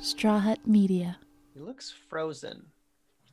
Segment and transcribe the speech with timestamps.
[0.00, 1.18] Straw Hut Media.
[1.54, 2.66] He looks frozen.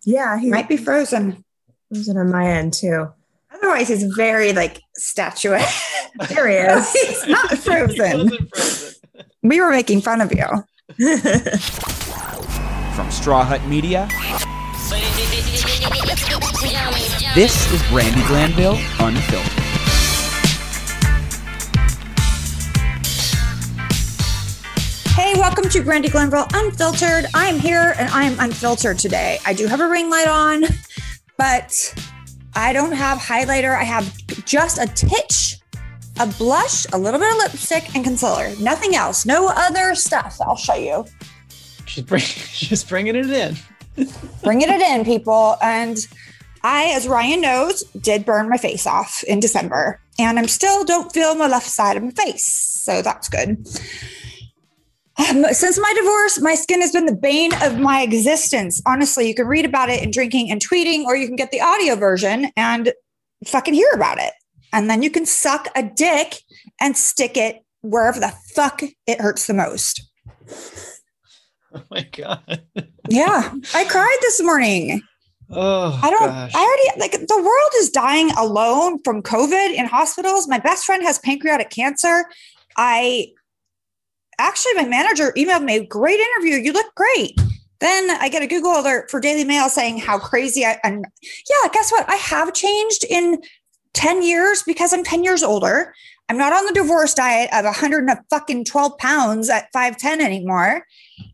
[0.03, 1.43] Yeah, he Might be frozen.
[1.91, 3.07] frozen on my end too.
[3.53, 5.83] Otherwise, he's very like statuesque.
[6.29, 6.93] There he is.
[6.93, 8.29] he's not frozen.
[8.29, 8.93] wasn't frozen.
[9.43, 10.45] We were making fun of you.
[12.95, 14.07] From Straw Hut Media,
[17.35, 19.64] this is Brandi Glanville Unfiltered.
[25.65, 27.25] Welcome to Brandi Glanville Unfiltered.
[27.33, 29.39] I am here and I am unfiltered today.
[29.47, 30.65] I do have a ring light on,
[31.39, 32.03] but
[32.53, 33.75] I don't have highlighter.
[33.75, 35.57] I have just a titch,
[36.19, 38.53] a blush, a little bit of lipstick, and concealer.
[38.59, 39.25] Nothing else.
[39.25, 40.37] No other stuff.
[40.39, 41.03] I'll show you.
[41.87, 43.55] She's, bring, she's bringing it in.
[44.43, 45.57] Bringing it in, people.
[45.63, 45.97] And
[46.61, 51.11] I, as Ryan knows, did burn my face off in December, and I'm still don't
[51.11, 53.67] feel my left side of my face, so that's good.
[55.17, 58.81] Um, since my divorce, my skin has been the bane of my existence.
[58.85, 61.61] Honestly, you can read about it in drinking and tweeting, or you can get the
[61.61, 62.91] audio version and
[63.47, 64.33] fucking hear about it.
[64.73, 66.39] And then you can suck a dick
[66.81, 70.09] and stick it wherever the fuck it hurts the most.
[71.73, 72.63] Oh my god.
[73.09, 75.01] Yeah, I cried this morning.
[75.49, 76.51] Oh, I don't, Gosh.
[76.55, 80.47] I already, like, the world is dying alone from COVID in hospitals.
[80.47, 82.25] My best friend has pancreatic cancer.
[82.77, 83.27] I
[84.39, 86.57] actually, my manager emailed me, great interview.
[86.57, 87.39] You look great.
[87.79, 91.03] Then I get a Google alert for Daily Mail saying how crazy I, am.
[91.21, 92.09] yeah, guess what?
[92.09, 93.41] I have changed in
[93.93, 95.93] 10 years because I'm 10 years older.
[96.29, 100.85] I'm not on the divorce diet of 100 and fucking 12 pounds at 5'10 anymore.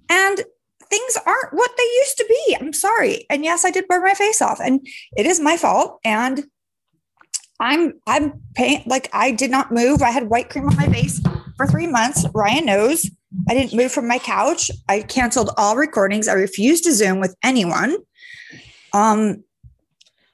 [0.10, 0.44] And
[0.90, 2.58] things aren't what they used to be.
[2.60, 3.26] I'm sorry.
[3.30, 4.86] And yes, I did burn my face off and
[5.16, 6.00] it is my fault.
[6.04, 6.44] And
[7.60, 10.02] I'm, I'm paying, like, I did not move.
[10.02, 11.22] I had white cream on my face
[11.66, 12.26] for three months.
[12.34, 13.10] Ryan knows
[13.50, 14.72] I didn't move from my couch.
[14.90, 16.28] I canceled all recordings.
[16.28, 17.98] I refused to Zoom with anyone.
[18.94, 19.44] Um,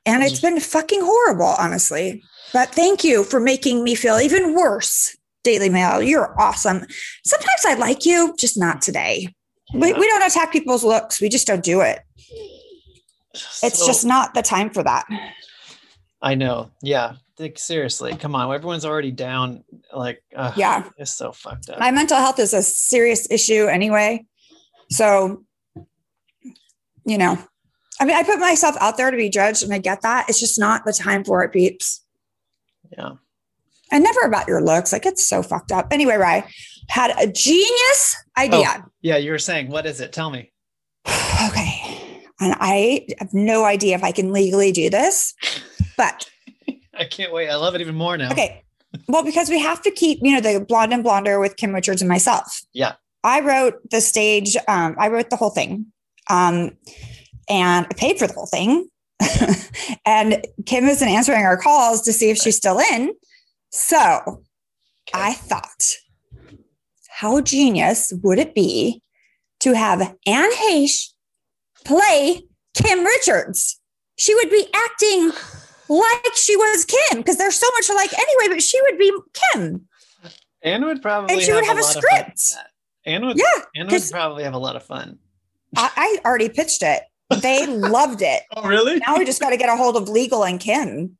[0.05, 2.23] and it's been fucking horrible, honestly.
[2.53, 6.01] But thank you for making me feel even worse, Daily Mail.
[6.01, 6.85] You're awesome.
[7.25, 9.33] Sometimes I like you, just not today.
[9.73, 11.19] We, we don't attack people's looks.
[11.19, 11.99] We just don't do it.
[13.61, 15.05] It's So- just not the time for that.
[16.21, 16.71] I know.
[16.81, 17.13] Yeah.
[17.39, 18.53] Like, seriously, come on.
[18.53, 19.63] Everyone's already down.
[19.93, 20.23] Like,
[20.55, 20.89] Yeah.
[20.97, 21.79] it's so fucked up.
[21.79, 24.25] My mental health is a serious issue anyway.
[24.89, 25.43] So,
[27.05, 27.37] you know,
[27.99, 30.25] I mean, I put myself out there to be judged and I get that.
[30.29, 32.03] It's just not the time for it, peeps.
[32.97, 33.11] yeah.
[33.91, 34.91] And never about your looks.
[34.91, 35.87] Like it's so fucked up.
[35.91, 36.45] Anyway, Rye
[36.89, 38.83] had a genius idea.
[38.85, 39.15] Oh, yeah.
[39.17, 40.11] You were saying, what is it?
[40.13, 40.51] Tell me.
[41.49, 42.23] Okay.
[42.39, 45.33] And I have no idea if I can legally do this,
[45.97, 46.29] but
[46.93, 47.49] I can't wait.
[47.49, 48.31] I love it even more now.
[48.31, 48.63] okay.
[49.07, 52.01] Well, because we have to keep, you know, the blonde and blonder with Kim Richards
[52.01, 52.61] and myself.
[52.73, 52.93] Yeah.
[53.23, 55.87] I wrote the stage, um, I wrote the whole thing.
[56.29, 56.71] Um,
[57.49, 58.89] and I paid for the whole thing.
[60.05, 63.13] and Kim isn't answering our calls to see if she's still in.
[63.71, 64.43] So
[65.13, 65.83] I thought,
[67.09, 69.01] how genius would it be
[69.61, 71.11] to have Anne Heche
[71.83, 72.43] play
[72.73, 73.79] Kim Richards?
[74.17, 75.31] She would be acting
[75.89, 79.11] like she was Kim because they're so much alike anyway, but she would be
[79.53, 79.87] Kim.
[80.63, 82.53] Anne would probably And she would have a of script.
[83.05, 83.63] Anne would, Yeah.
[83.75, 85.19] Anne would probably have a lot of fun.
[85.75, 87.03] I, I already pitched it.
[87.41, 88.43] They loved it.
[88.55, 88.97] Oh, really?
[88.99, 91.17] Now we just got to get a hold of legal and Kim.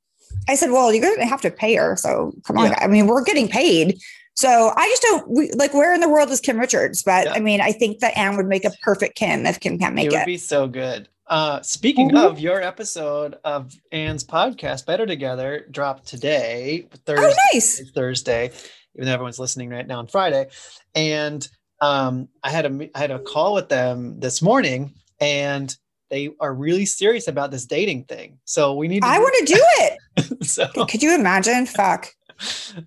[0.50, 1.96] I said, well, you're going to have to pay her.
[1.98, 2.72] So come on.
[2.72, 2.80] Yeah.
[2.82, 4.00] I mean, we're getting paid.
[4.34, 7.04] So I just don't we, like where in the world is Kim Richards?
[7.04, 7.34] But Yeah.
[7.34, 10.06] I mean, I think that Anne would make a perfect Kim if Kim can't make
[10.06, 10.26] it make would it.
[10.26, 11.10] be so good.
[11.30, 12.26] Uh, speaking Mhm.
[12.26, 17.28] of your episode of Anne's podcast, Better Together, dropped today, Thursday.
[17.28, 17.82] oh, nice.
[17.94, 18.52] Thursday,
[18.96, 20.48] even though everyone's listening right now on Friday.
[20.96, 21.48] And
[21.82, 25.76] um, I had a I had a call with them this morning, and
[26.10, 28.40] they are really serious about this dating thing.
[28.46, 29.02] So we need.
[29.02, 29.62] To I want to do
[30.40, 30.46] it.
[30.46, 31.66] so Could you imagine?
[31.66, 32.08] Fuck.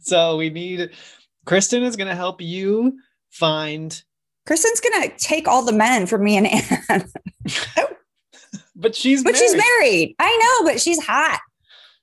[0.00, 0.90] so we need.
[1.44, 2.98] Kristen is going to help you
[3.30, 4.02] find,
[4.46, 7.04] Kristen's going to take all the men from me and Anne.
[8.76, 9.42] but she's but married.
[9.42, 10.14] she's married.
[10.18, 11.40] I know, but she's hot.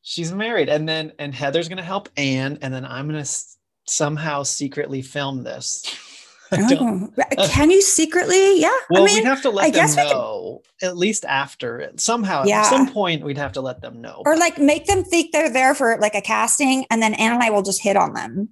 [0.01, 3.21] She's married, and then and Heather's going to help Anne, and then I'm going to
[3.21, 3.57] s-
[3.87, 5.83] somehow secretly film this.
[6.49, 7.11] Oh,
[7.49, 8.61] can you secretly?
[8.61, 8.71] Yeah.
[8.89, 11.25] Well, I mean, we'd have to let I them guess we could- know at least
[11.25, 11.99] after it.
[11.99, 12.61] Somehow, Yeah.
[12.61, 14.23] at some point, we'd have to let them know.
[14.25, 17.43] or like make them think they're there for like a casting and then Anne and
[17.43, 18.47] I will just hit on them.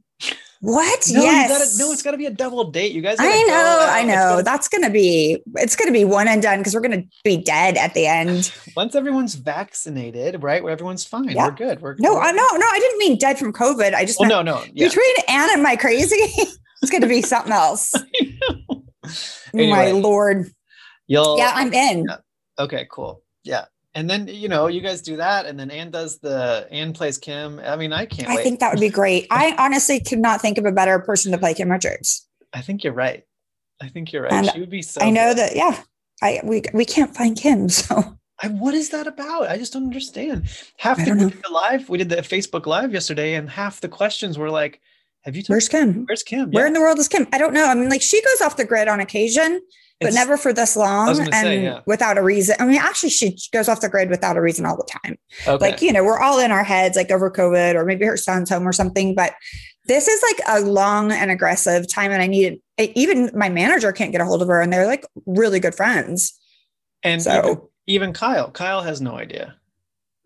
[0.62, 1.04] What?
[1.12, 1.50] no, yes.
[1.50, 2.92] gotta, no, it's got to be a double date.
[2.94, 3.88] You guys, I know.
[3.90, 4.14] I oh, know.
[4.14, 7.78] gotta- That's gonna be it's gonna be one and done because we're gonna be dead
[7.78, 8.52] at the end.
[8.76, 10.64] once everyone's vaccinated, right?
[10.64, 11.30] Where everyone's fine.
[11.30, 11.48] Yeah.
[11.48, 11.82] We're good.
[11.82, 13.94] We're No, we're- no, no, I didn't mean dead from COVID.
[13.94, 14.64] I just oh, meant no, no.
[14.74, 14.88] Yeah.
[14.88, 16.16] between Anne and my crazy,
[16.82, 17.94] it's gonna be something else.
[19.54, 20.50] My lord.
[21.08, 22.06] You'll Yeah, I'm in.
[22.10, 22.18] Yeah.
[22.58, 23.22] Okay, cool.
[23.44, 23.66] Yeah.
[23.96, 27.18] And then you know, you guys do that, and then Anne does the Anne plays
[27.18, 27.60] Kim.
[27.60, 28.44] I mean, I can't I wait.
[28.44, 29.26] think that would be great.
[29.32, 32.28] I honestly could not think of a better person to play Kim Richards.
[32.54, 33.24] I think you're right.
[33.82, 34.34] I think you're right.
[34.34, 35.38] And she would be so I know good.
[35.38, 35.82] that, yeah.
[36.22, 39.48] I we we can't find Kim, so I, what is that about?
[39.48, 40.50] I just don't understand.
[40.78, 43.88] Half the we did the live, we did the Facebook live yesterday, and half the
[43.88, 44.82] questions were like,
[45.22, 45.44] "Have you?
[45.48, 46.06] Where's Kim?
[46.06, 46.52] where's Kim?
[46.52, 46.68] Where Yeah.
[46.68, 47.28] in the world is Kim?
[47.32, 47.66] I don't know.
[47.66, 49.62] I mean, like she goes off the grid on occasion,
[50.06, 51.82] but It's- never for this long and say, yeah.
[51.86, 52.56] without a reason.
[52.60, 55.18] I mean, actually, she goes off the grid without a reason all the time.
[55.48, 55.58] Okay.
[55.72, 58.50] Like, you know, we're all in our heads, like over COVID, or maybe her son's
[58.50, 59.16] home or something.
[59.16, 59.34] But
[59.88, 62.12] this is like a long and aggressive time.
[62.12, 65.06] And I needed, even my manager can't get a hold of her, and they're like
[65.26, 66.34] really good friends.
[67.04, 69.56] and so- even, even Kyle, Kyle has no idea.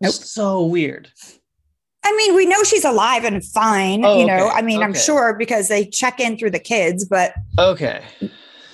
[0.00, 0.12] Nope.
[0.14, 1.10] So weird.
[2.02, 4.46] I mean, we know she's alive and fine, Oh, you know.
[4.46, 8.02] okay, I mean, I'm sure because they check in through the kids, but Okay.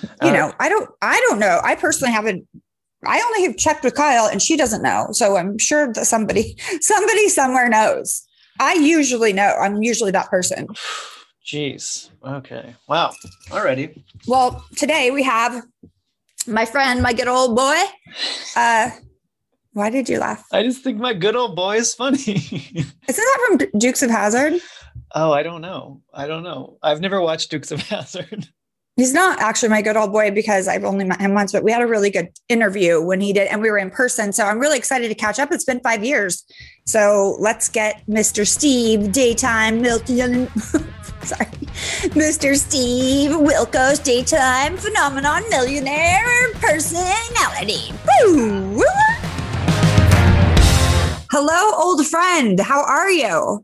[0.03, 1.59] You Uh, know, I don't I don't know.
[1.63, 2.47] I personally haven't
[3.05, 5.07] I only have checked with Kyle and she doesn't know.
[5.11, 8.23] So I'm sure that somebody somebody somewhere knows.
[8.59, 9.55] I usually know.
[9.61, 10.67] I'm usually that person.
[11.45, 12.09] Jeez.
[12.25, 12.75] Okay.
[12.89, 13.13] Wow.
[13.49, 14.03] Alrighty.
[14.27, 15.63] Well, today we have
[16.47, 17.79] my friend, my good old boy.
[18.55, 18.89] Uh
[19.73, 20.43] why did you laugh?
[20.51, 22.17] I just think my good old boy is funny.
[22.27, 24.53] Isn't that from Dukes of Hazzard?
[25.15, 26.01] oh, I don't know.
[26.13, 26.77] I don't know.
[26.83, 28.47] I've never watched Dukes of Hazzard.
[28.97, 31.71] He's not actually my good old boy because I've only met him once, but we
[31.71, 34.33] had a really good interview when he did, and we were in person.
[34.33, 35.51] So I'm really excited to catch up.
[35.51, 36.43] It's been five years.
[36.87, 38.45] So let's get Mr.
[38.45, 40.47] Steve, daytime million.
[41.21, 41.45] Sorry,
[42.15, 42.57] Mr.
[42.57, 47.93] Steve Wilkos daytime phenomenon millionaire personality.
[48.23, 48.81] Woo!
[51.29, 52.59] Hello, old friend.
[52.59, 53.63] How are you?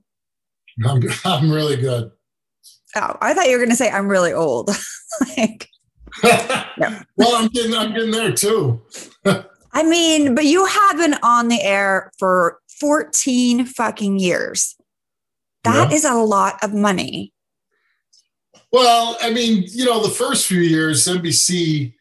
[0.85, 2.11] I'm, I'm really good.
[2.95, 4.69] Oh, I thought you were going to say I'm really old.
[5.37, 5.69] like,
[6.23, 8.81] well, I'm getting, I'm getting there too.
[9.73, 14.75] I mean, but you have been on the air for 14 fucking years.
[15.63, 15.95] That Yeah.
[15.95, 17.33] is a lot of money.
[18.71, 21.93] Well, I mean, you know, the first few years, NBC,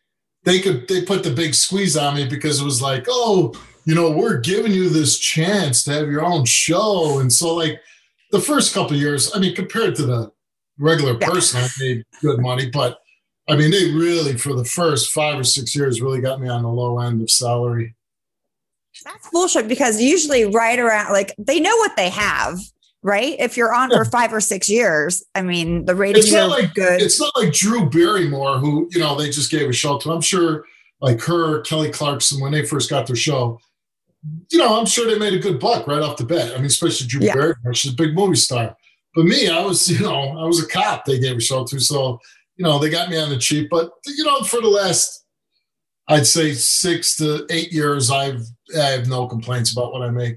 [0.44, 3.54] they could they put the big squeeze on me because it was like, oh,
[3.84, 7.80] you know, we're giving you this chance to have your own show, and so like
[8.30, 10.32] the first couple of years, I mean, compared to the
[10.78, 11.28] regular Yeah.
[11.28, 12.98] person, I made good money, but
[13.48, 16.62] I mean, they really for the first five or six years really got me on
[16.62, 17.94] the low end of salary.
[19.04, 22.58] That's bullshit because usually right around like they know what they have,
[23.02, 23.34] right?
[23.38, 26.50] If you're on for five or six years, I mean the ratings It's are not
[26.50, 27.00] like good.
[27.02, 30.12] It's not like Drew Barrymore, who you know they just gave a show to.
[30.12, 30.64] I'm sure,
[31.00, 33.58] like her, Kelly Clarkson, when they first got their show,
[34.50, 36.52] you know, I'm sure they made a good buck right off the bat.
[36.52, 37.34] I mean, especially Drew Yeah.
[37.34, 38.76] Barrymore, she's a big movie star.
[39.14, 41.04] But me, I was, you know, I was a cop.
[41.04, 42.20] They gave a show to, so
[42.62, 43.68] you know, they got me on the cheap.
[43.70, 45.24] But you know, for the last,
[46.06, 48.40] I'd say six to eight years, I've
[48.78, 50.36] I have no complaints about what I make.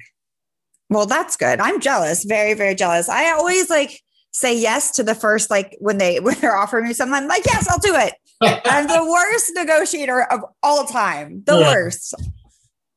[0.90, 1.60] Well, that's good.
[1.60, 3.10] I'm jealous, very, very jealous.
[3.10, 4.02] I always like
[4.32, 7.46] say yes to the first, like when they when they're offering me something, I'm like,
[7.46, 8.14] yes, I'll do it.
[8.66, 11.44] I'm the worst negotiator of all time.
[11.46, 11.68] The Yeah.
[11.74, 12.16] worst.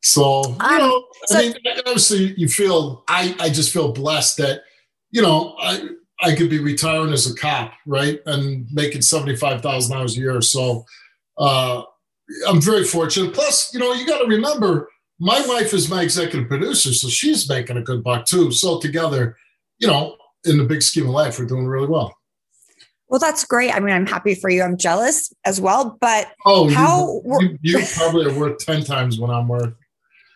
[0.03, 4.39] So, you Um, know, so- I mean, obviously you feel, I, I just feel blessed
[4.39, 4.63] that,
[5.11, 5.83] you know, I,
[6.20, 8.20] I could be retiring as a cop, right?
[8.26, 10.41] And making $75,000 a year.
[10.41, 10.85] So,
[11.37, 11.82] uh,
[12.47, 13.32] I'm very fortunate.
[13.32, 17.48] Plus, you know, you got to remember, my wife is my executive producer, so she's
[17.48, 18.51] making a good buck too.
[18.53, 19.37] So together,
[19.79, 22.15] you know, in the big scheme of life, we're doing really well.
[23.08, 23.75] Well, that's great.
[23.75, 24.63] I mean, I'm happy for you.
[24.63, 29.19] I'm jealous as well, but Oh, How you, you, you probably are worth 10 times
[29.19, 29.72] what I'm worth.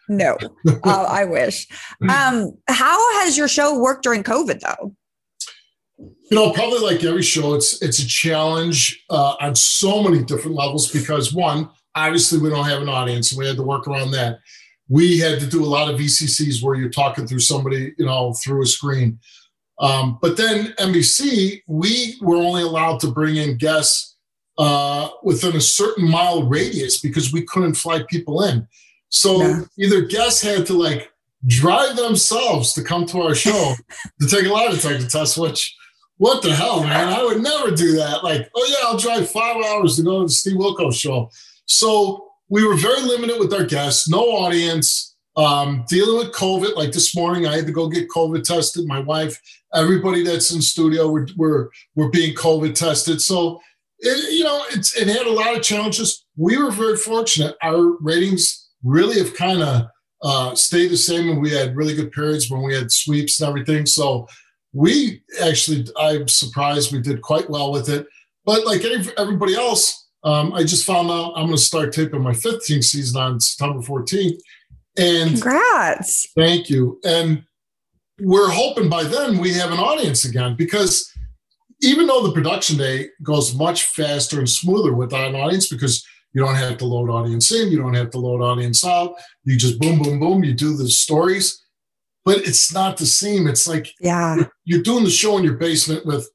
[0.09, 1.69] no, uh, I wish.
[2.09, 4.95] Um, how has your show worked during COVID though?
[6.33, 10.57] You know, probably like every show, it's it's a challenge uh, on so many different
[10.57, 14.12] levels because one, obviously we don't have an audience, and we had to work around
[14.12, 14.39] that.
[14.89, 18.33] We had to do a lot of VCCs where you're talking through somebody, you know,
[18.33, 19.19] through a screen.
[19.79, 24.17] Um, but then NBC, we were only allowed to bring in guests
[24.57, 28.67] uh, within a certain mile radius because we couldn't fly people in.
[29.11, 29.61] So Yeah.
[29.79, 31.12] either guests had to like
[31.47, 33.75] drive themselves to come to our show
[34.23, 35.77] to take a lie detector test, which
[36.19, 37.09] what the hell, man?
[37.09, 38.23] I would never do that.
[38.23, 41.31] Like, oh yeah, I'll drive five hours to go to the Steve Wilkos show.
[41.66, 46.76] So we were very limited with our guests, no audience, um, dealing with COVID.
[46.76, 48.87] Like this morning, I had to go get COVID tested.
[48.87, 49.40] My wife,
[49.75, 53.21] everybody that's in studio, were were, were being COVID tested.
[53.21, 53.61] So
[53.99, 56.25] it, you know, it's it had a lot of challenges.
[56.37, 57.57] We were very fortunate.
[57.62, 59.87] Our ratings really have kind of
[60.23, 63.49] uh, stayed the same, and we had really good periods when we had sweeps and
[63.49, 63.87] everything.
[63.87, 64.28] So
[64.73, 68.07] we actually, I'm surprised we did quite well with it.
[68.45, 68.83] But like
[69.19, 73.21] everybody else, Um, I just found out I'm going to start taping my 15th season
[73.21, 74.38] on September 14th.
[74.97, 76.29] And Congrats.
[76.37, 77.00] thank you.
[77.05, 77.43] And
[78.21, 81.11] we're hoping by then we have an audience again because
[81.81, 86.41] even though the production day goes much faster and smoother without an audience because you
[86.45, 89.14] don't have to load audience in, you don't have to load audience out.
[89.45, 91.62] You just boom, boom, boom, you do the stories.
[92.25, 93.47] But it's not the same.
[93.49, 94.45] It's like Yeah.
[94.64, 96.29] you're doing the show in your basement with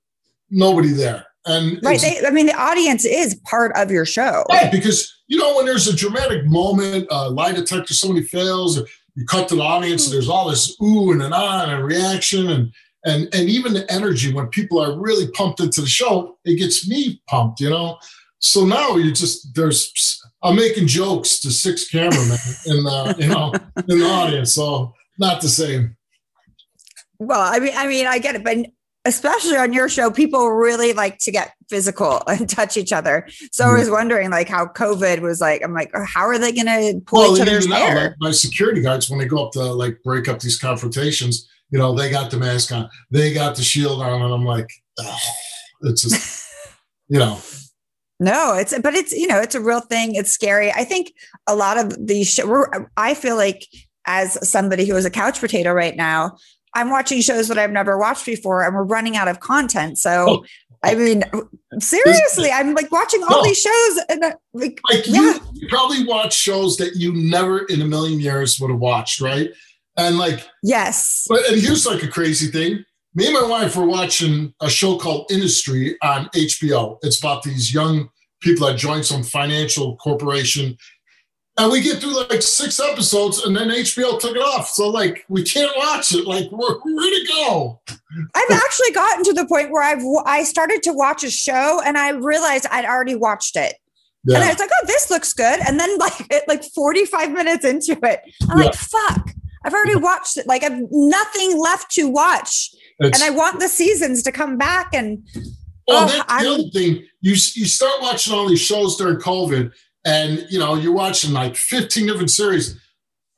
[0.50, 1.26] nobody there.
[1.46, 2.00] And Right.
[2.00, 4.44] They, I mean, the audience is part of your show.
[4.50, 8.86] Right, because you know when there's a dramatic moment, a lie detector, somebody fails, or
[9.16, 11.84] you cut to the audience, and there's all this ooh and an ah and a
[11.84, 12.74] reaction, and
[13.06, 16.88] and and even the energy when people are really pumped into the show, it gets
[16.88, 17.98] me pumped, you know.
[18.40, 23.54] So now you just there's I'm making jokes to six cameramen in the you know
[23.88, 25.96] in the audience, so not the same.
[27.20, 28.58] Well, I mean, I mean, I get it, but
[29.06, 33.28] especially on your show, people really like to get physical and touch each other.
[33.52, 33.80] So I mm-hmm.
[33.80, 35.64] was wondering, like, how COVID was like.
[35.64, 38.04] I'm like, oh, how are they going to pull Well, each other's even now, hair?
[38.10, 41.80] like, my security guards, when they go up to like break up these confrontations, you
[41.80, 44.70] know, they got the mask on, they got the shield on, and I'm like,
[45.00, 45.18] oh,
[45.82, 46.48] it's just,
[47.08, 47.40] you know,
[48.20, 50.16] No, it's but it's you know it's a real thing.
[50.16, 50.72] It's scary.
[50.72, 51.14] I think
[51.48, 53.66] a lot of these show, we're, I feel like
[54.08, 56.38] as somebody who is a couch potato right now,
[56.74, 59.98] I'm watching shows that I've never watched before, and we're running out of content.
[59.98, 60.46] So, Oh.
[60.84, 61.24] I mean,
[61.80, 63.44] seriously, I'm like watching all No.
[63.44, 65.34] these shows, and uh, like, like Yeah.
[65.34, 69.20] you, you probably watch shows that you never in a million years would have watched,
[69.22, 69.50] right?
[69.98, 72.84] And like, yes, but and here's like a crazy thing.
[73.16, 76.98] Me and my wife were watching a show called Industry on HBO.
[77.02, 78.10] It's about these young
[78.42, 80.78] people that join some financial corporation.
[81.60, 84.68] And we get through like six episodes and then HBO took it off.
[84.70, 86.28] So like we can't watch it.
[86.28, 87.82] Like where, where'd it go?
[88.36, 91.98] I've actually gotten to the point where I've I started to watch a show, and
[91.98, 93.74] I realized I'd already watched it.
[94.28, 95.60] And I was like, oh, this looks good.
[95.68, 98.66] And then like it, like 45 minutes into it, I'm Yeah.
[98.66, 99.30] like, fuck,
[99.66, 100.46] I've already watched it.
[100.48, 102.70] Like I've nothing left to watch.
[103.00, 104.90] It's- And I want the seasons to come back.
[104.94, 105.26] And
[105.88, 107.06] Well, Oh, that's I'm- the other thing.
[107.22, 109.72] You you start watching all these shows during COVID,
[110.08, 112.80] and you know you're watching like 15 different series,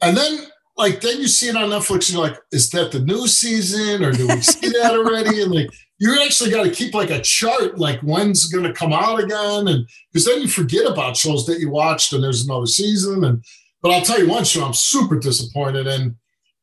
[0.01, 0.39] and then
[0.77, 4.05] like then you see it on Netflix, and you're like, is that the new season,
[4.05, 5.41] or do we see that already?
[5.41, 8.93] And like you actually got to keep like a chart, like when's going to come
[8.93, 12.67] out again, and because then you forget about shows that you watched, and there's another
[12.67, 13.23] season.
[13.23, 13.43] And
[13.81, 16.15] but I'll tell you one show I'm super disappointed in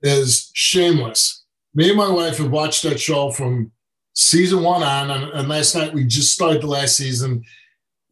[0.03, 1.45] is Shameless.
[1.75, 3.73] Me and my wife have watched that show from
[4.15, 7.43] season one on, and, and last night we just started the last season.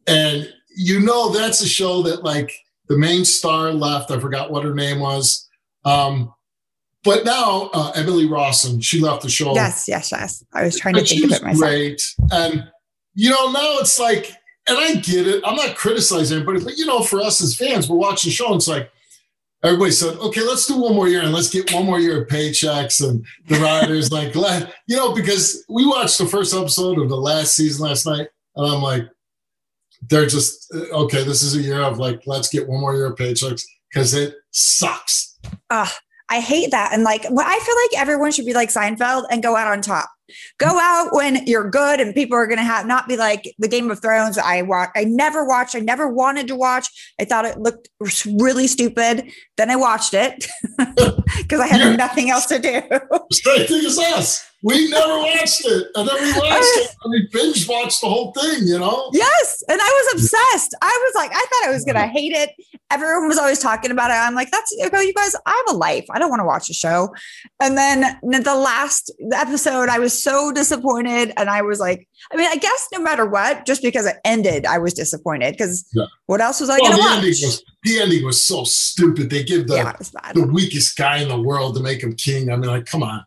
[0.07, 2.51] And you know, that's a show that like
[2.87, 4.11] the main star left.
[4.11, 5.47] I forgot what her name was.
[5.83, 6.33] Um,
[7.03, 9.53] but now uh, Emmy Rossum, she left the show.
[9.53, 10.43] yes, yes, yes.
[10.53, 11.59] I was trying to But think of it myself.
[11.59, 12.01] great.
[12.31, 12.67] And
[13.13, 14.31] you know, now it's like,
[14.67, 15.43] and I get it.
[15.45, 18.47] I'm not criticizing anybody, but you know, for us as fans, we're watching the show.
[18.47, 18.91] And it's like
[19.63, 22.27] everybody said, okay, let's do one more year and let's get one more year of
[22.27, 23.07] paychecks.
[23.07, 24.35] And the writers like,
[24.87, 28.65] you know, because we watched the first episode of the last season last night, and
[28.65, 29.07] I'm like,
[30.09, 31.23] they're just okay.
[31.23, 34.35] This is a year of like, let's get one more year of paychecks because it
[34.51, 35.37] sucks.
[35.69, 35.89] Ugh,
[36.29, 36.91] I hate that.
[36.93, 39.81] And like, well, I feel like everyone should be like Seinfeld and go out on
[39.81, 40.09] top.
[40.57, 43.67] Go out when you're good and people are going to have not be like the
[43.67, 44.39] Game of Thrones.
[44.39, 46.87] I watch, I never watched, I never wanted to watch.
[47.21, 47.89] I thought it looked
[48.25, 49.29] really stupid.
[49.57, 50.47] Then I watched it
[51.37, 51.95] because I had Yeah.
[51.95, 52.81] nothing else to do.
[53.31, 54.51] Same thing as us.
[54.65, 58.33] We never watched it, and then we watched it, and we binge watched the whole
[58.33, 58.67] thing.
[58.67, 59.09] You know.
[59.13, 59.63] Yes.
[59.69, 60.75] And I was obsessed.
[60.81, 62.49] I was like, I thought I was going to hate it.
[62.91, 64.15] Everyone was always talking about it.
[64.15, 66.05] I'm like, that's, I go, you guys, I have a life.
[66.11, 67.13] I don't want to watch a show.
[67.59, 71.33] And then the last episode, I was so disappointed.
[71.35, 74.65] And I was like, I mean, I guess no matter what, just because it ended,
[74.67, 76.05] I was disappointed because Yeah.
[76.27, 77.41] what else was I Well, going to ending watch?
[77.41, 79.29] was the ending was so stupid.
[79.31, 80.35] They give the yeah, it was bad.
[80.35, 82.51] the weakest guy in the world to make him king.
[82.51, 83.25] I mean, like, come on.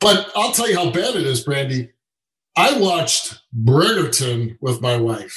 [0.00, 1.90] But I'll tell you how bad it is, Brandi.
[2.56, 5.36] I watched Bridgerton with my wife,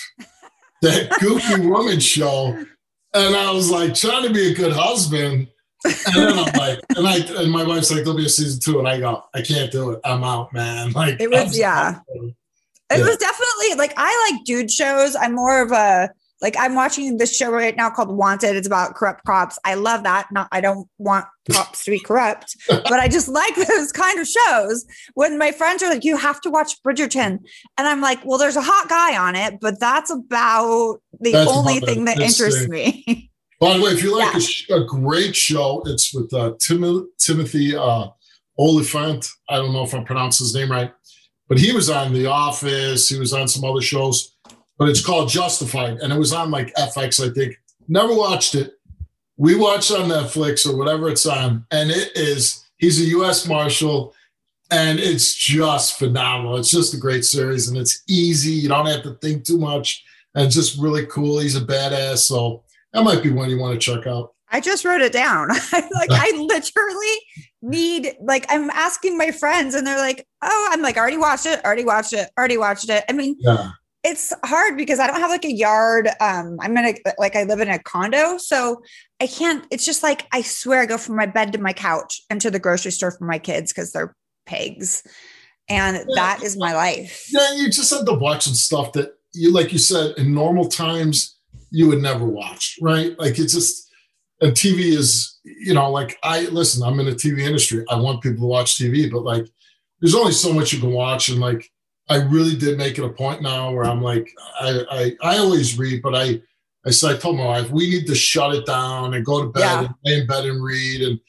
[0.81, 2.47] that goofy woman show,
[3.13, 5.47] and I was like trying to be a good husband.
[5.85, 8.79] And then I'm like, and I and my wife's like, there'll be a season two,
[8.79, 9.99] and I go, I can't do it.
[10.03, 10.91] I'm out, man.
[10.95, 11.99] Like It was- I'm- yeah.
[12.89, 13.05] It Yeah.
[13.05, 15.15] was definitely like I like dude shows.
[15.15, 16.09] I'm more of a
[16.41, 18.55] like I'm watching this show right now called Wanted.
[18.55, 19.57] It's about corrupt cops.
[19.65, 20.27] I love that.
[20.31, 24.27] Not I don't want cops to be corrupt, but I just like those kind of
[24.27, 24.85] shows.
[25.15, 27.39] When my friends are like, "You have to watch Bridgerton,"
[27.77, 31.51] and I'm like, "Well, there's a hot guy on it, but that's about the That's
[31.51, 34.37] only thing that interests me." By the way, if you like Yeah.
[34.37, 38.09] a, sh- a great show, it's with uh, Tim- Timothy uh,
[38.59, 39.27] Olyphant.
[39.49, 40.91] I don't know if I pronounced his name right,
[41.49, 43.09] but he was on The Office.
[43.09, 44.36] He was on some other shows.
[44.77, 47.59] But it's called Justified, and it was on like FX, I think.
[47.87, 48.73] Never watched it.
[49.37, 52.65] We watched on Netflix or whatever it's on, and it is.
[52.77, 53.47] He's a U.S.
[53.47, 54.13] Marshal,
[54.71, 56.57] and it's just phenomenal.
[56.57, 58.51] It's just a great series, and it's easy.
[58.51, 60.03] You don't have to think too much,
[60.35, 61.39] and just really cool.
[61.39, 64.33] He's a badass, so that might be one you want to check out.
[64.49, 65.49] I just wrote it down.
[65.73, 67.17] like I literally
[67.61, 71.63] need like I'm asking my friends and they're like, "Oh, I'm like already watched it,
[71.65, 73.71] already watched it, already watched it." I mean, Yeah,
[74.07, 76.07] it's hard because I don't have like a yard.
[76.21, 78.81] Um, I'm gonna like I live in a condo, so
[79.19, 79.67] I can't.
[79.69, 82.49] It's just like I swear I go from my bed to my couch and to
[82.49, 85.03] the grocery store for my kids because they're pigs,
[85.67, 87.27] and that is my life.
[87.29, 87.53] yeah.
[87.55, 91.37] You just end up watching stuff that you, like you said, in normal times
[91.69, 93.17] you would never watch, right?
[93.19, 93.83] Like it's just.
[94.39, 96.83] And TV is, you know, like I listen.
[96.83, 97.83] I'm in the TV industry.
[97.89, 99.47] I want people to watch TV, but like,
[99.99, 101.67] there's only so much you can watch, and like,
[102.09, 105.77] I really did make it a point now where I'm like, I I, I always
[105.77, 106.41] read, but I
[106.85, 109.49] I said I told my wife we need to shut it down and go to
[109.49, 109.79] bed Yeah.
[109.85, 111.19] and lay in bed and read and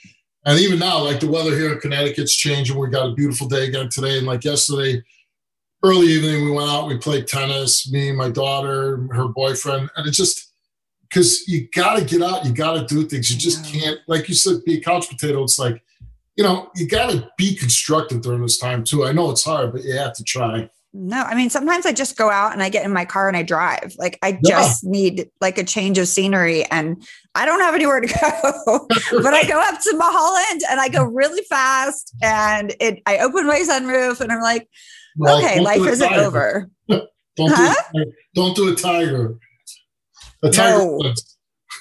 [0.47, 2.79] and even now like the weather here in Connecticut's changing.
[2.79, 5.03] We got a beautiful day again today, and like yesterday,
[5.83, 10.13] early evening we went out, we played tennis, me, my daughter, her boyfriend, and it
[10.13, 10.53] just
[11.03, 13.31] because you got to get out, you got to do things.
[13.33, 13.81] You just Yeah.
[13.81, 15.43] can't, like you said, be a couch potato.
[15.43, 15.83] It's like
[16.39, 19.05] you know, you got to be constructive during this time too.
[19.05, 20.71] I know it's hard, but you have to try.
[20.95, 23.37] No, I mean sometimes I just go out and I get in my car and
[23.37, 23.95] I drive.
[23.99, 24.57] Like I Yeah.
[24.61, 28.87] just need like a change of scenery, and I don't have anywhere to go.
[29.23, 33.03] but I go up to Mulholland and I go really fast, and it.
[33.05, 34.67] I open my sunroof and I'm like,
[35.19, 36.23] Well, okay, life isn't tiger.
[36.25, 36.71] over.
[36.89, 37.75] Don't Huh?
[37.95, 38.05] do a,
[38.35, 39.35] don't do a tiger.
[40.43, 40.79] A tiger.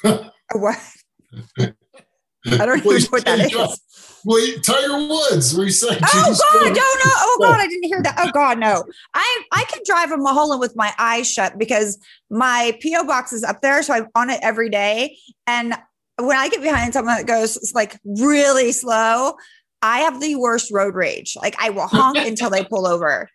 [0.03, 0.31] No.
[0.53, 0.79] What?
[1.59, 3.81] I don't even know what that is.
[4.27, 6.75] Wait, Tiger Woods, said, Oh God, no, no.
[6.75, 8.15] Oh God, I didn't hear that.
[8.17, 8.83] Oh God, no.
[9.13, 11.97] I I can drive a Mulholland with my eyes shut because
[12.29, 15.17] my PO box is up there, so I'm on it every day.
[15.47, 15.75] And
[16.19, 19.35] when I get behind someone that goes like really slow,
[19.81, 21.37] I have the worst road rage.
[21.37, 23.29] Like I will honk until they pull over.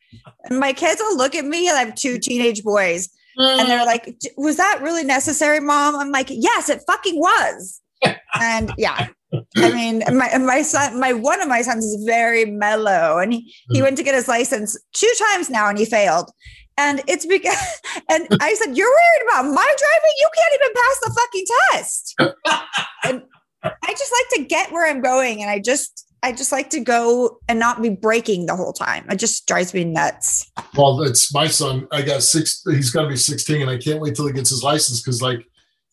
[0.44, 1.68] And my kids will look at me.
[1.70, 6.10] and I have two teenage boys, and they're like, "Was that really necessary, mom?" I'm
[6.10, 7.80] like, "Yes, it fucking was."
[8.34, 9.08] And yeah,
[9.56, 13.54] I mean, my my son, my one of my sons is very mellow, and he
[13.70, 13.82] he Mm.
[13.82, 16.30] went to get his license two times now, and he failed.
[16.78, 17.56] And it's because,
[18.10, 20.14] and I said, "You're worried about my driving?
[20.20, 22.14] You can't even pass the fucking test."
[23.04, 23.22] and
[23.64, 26.06] I just like to get where I'm going, and I just.
[26.24, 29.04] I just like to go and not be breaking the whole time.
[29.10, 30.48] It just drives me nuts.
[30.76, 31.88] Well, it's my son.
[31.90, 32.62] I got six.
[32.64, 35.20] He's got to be 16, and I can't wait till he gets his license because,
[35.20, 35.44] like,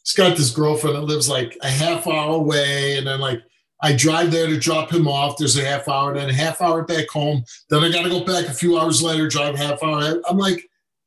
[0.09, 3.41] he's got this girlfriend that lives like a half hour away, and then like
[3.81, 5.37] I drive there to drop him off.
[5.37, 7.43] There's a half hour, then a half hour back home.
[7.69, 10.21] Then I got to go back a few hours later, drive a half hour.
[10.27, 10.63] I'm like,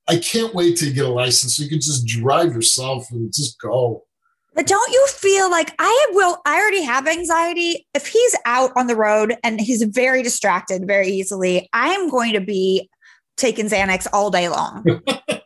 [0.09, 3.61] I can't wait to get a license so you can just drive yourself and just
[3.61, 4.05] go.
[4.55, 6.39] But don't you feel like I will?
[6.45, 7.87] I already have anxiety.
[7.95, 12.41] If he's out on the road and he's very distracted very easily, I'm going to
[12.41, 12.91] be
[13.37, 14.85] taking Xanax all day long.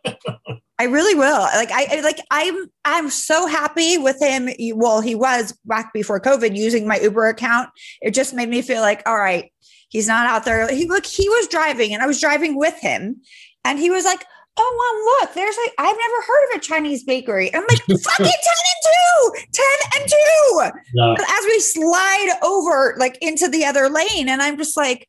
[0.79, 1.41] I really will.
[1.41, 4.49] Like I like I'm I'm so happy with him.
[4.75, 7.71] Well, he was back before COVID using my Uber account.
[8.03, 9.51] It just made me feel like, all right,
[9.89, 10.69] he's not out there.
[10.69, 13.17] He look, he was driving and I was driving with him,
[13.65, 14.23] and he was like,
[14.59, 18.27] "Oh, mom, look, there's like I've never heard of a Chinese bakery." I'm like, "Fucking
[18.27, 19.65] ten and two, 10
[20.01, 20.79] and two.
[20.95, 21.15] Yeah.
[21.17, 25.09] But as we slide over like into the other lane, and I'm just like,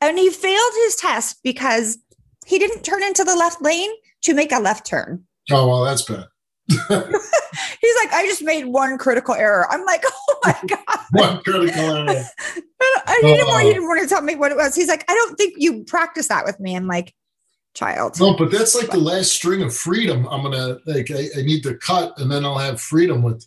[0.00, 1.98] and he failed his test because
[2.46, 3.90] he didn't turn into the left lane
[4.22, 5.24] to make a left turn.
[5.50, 6.26] Oh well, that's bad.
[6.68, 9.66] He's like, I just made one critical error.
[9.70, 10.98] I'm like, oh my God.
[11.12, 12.24] One critical error.
[13.06, 13.72] I didn't want, he Oh.
[13.72, 14.74] didn't want to tell me what it was.
[14.74, 16.76] He's like, I don't think you practiced that with me.
[16.76, 17.14] I'm like,
[17.74, 18.18] child.
[18.20, 20.26] No, but that's like the last string of freedom.
[20.28, 23.46] I'm gonna like I, I need to cut, and then I'll have freedom with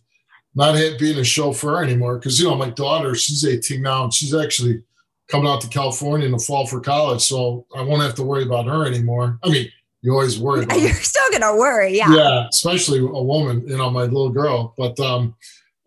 [0.56, 2.18] not have, being a chauffeur anymore.
[2.18, 4.84] Because you know my daughter, she's 18 now, and she's actually
[5.28, 8.44] coming out to California in the fall for college, so I won't have to worry
[8.44, 9.38] about her anymore.
[9.44, 9.70] I mean,
[10.02, 12.14] you always worry about You're still gonna worry, yeah.
[12.14, 14.74] yeah, especially a woman, you know, my little girl.
[14.78, 15.36] But um,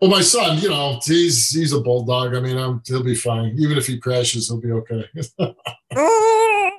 [0.00, 2.35] well, my son, you know, he's he's a bulldog.
[2.35, 3.55] I mean, um, he'll be fine.
[3.59, 5.09] Even if he crashes, he'll be okay.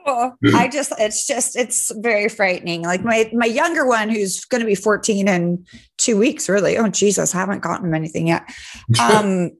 [0.07, 2.83] Oh, I just it's just it's very frightening.
[2.83, 5.65] Like my my younger one who's going to be 14 in
[5.97, 6.77] 2 weeks really.
[6.77, 8.43] Oh Jesus, I haven't gotten him anything yet.
[8.99, 9.51] Um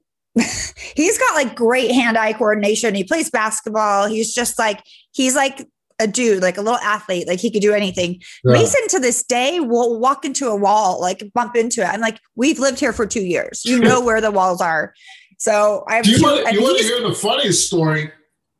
[0.94, 2.94] he's got like great hand-eye coordination.
[2.94, 4.06] He plays basketball.
[4.06, 5.66] He's just like he's like
[5.98, 8.20] a dude, like a little athlete, like he could do anything.
[8.44, 8.52] Yeah.
[8.52, 11.86] Mason to this day will walk into a wall, like bump into it.
[11.86, 13.62] I'm like, we've lived here for two years.
[13.64, 14.92] You know where the walls are.
[15.38, 18.10] So I have Do you two, want, you want to hear the funniest story?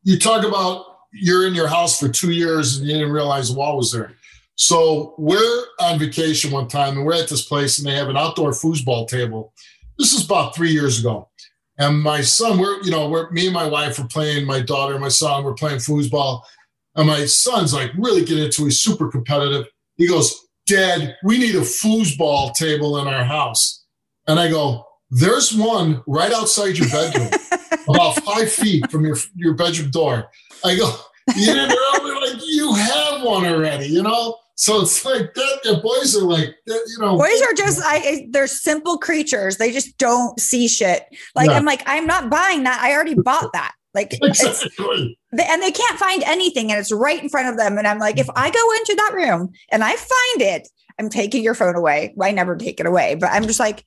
[0.03, 3.59] You talk about you're in your house for two years and you didn't realize the
[3.59, 4.13] wall was there.
[4.57, 8.17] So we're on vacation one time and we're at this place and they have an
[8.17, 9.53] outdoor foosball table.
[9.99, 11.29] This is about three years ago.
[11.79, 14.95] And my son, we're, you know, we're me and my wife were playing, my daughter
[14.95, 16.43] and my son were playing foosball.
[16.97, 18.67] And my son's like really getting into it.
[18.67, 19.67] He's super competitive.
[19.97, 20.35] He goes,
[20.67, 23.85] Dad, we need a foosball table in our house.
[24.27, 27.31] And I go, There's one right outside your bedroom,
[27.89, 30.31] about five feet from your, your bedroom door.
[30.65, 30.97] I go,
[31.35, 31.69] You didn't?
[31.69, 34.39] Like, you have one already, you know?
[34.57, 35.61] So it's like that.
[35.65, 39.59] The boys are like, you know, Boys are just I they're simple creatures.
[39.59, 41.05] They just don't see shit.
[41.35, 41.57] Like Yeah.
[41.57, 42.81] I'm like, I'm not buying that.
[42.83, 43.75] I already bought that.
[43.97, 45.19] Like exactly.
[45.33, 47.79] and they can't find anything and it's right in front of them.
[47.79, 51.43] And I'm like, if I go into that room and I find it, I'm taking
[51.43, 52.15] your phone away.
[52.21, 53.85] I never take it away, but I'm just like,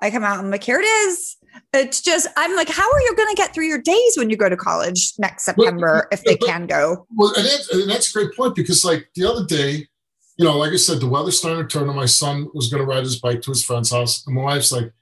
[0.00, 1.36] I come out and I'm like, here it is.
[1.72, 4.36] It's just, I'm like, how are you going to get through your days when you
[4.36, 7.06] go to college next September if they but- can go?
[7.16, 9.88] Well, and, that, and that's a great point because, like the other day,
[10.36, 12.80] you know, like I said, the weather started to turn, and my son was going
[12.80, 14.92] to ride his bike to his friend's house, and my wife's like,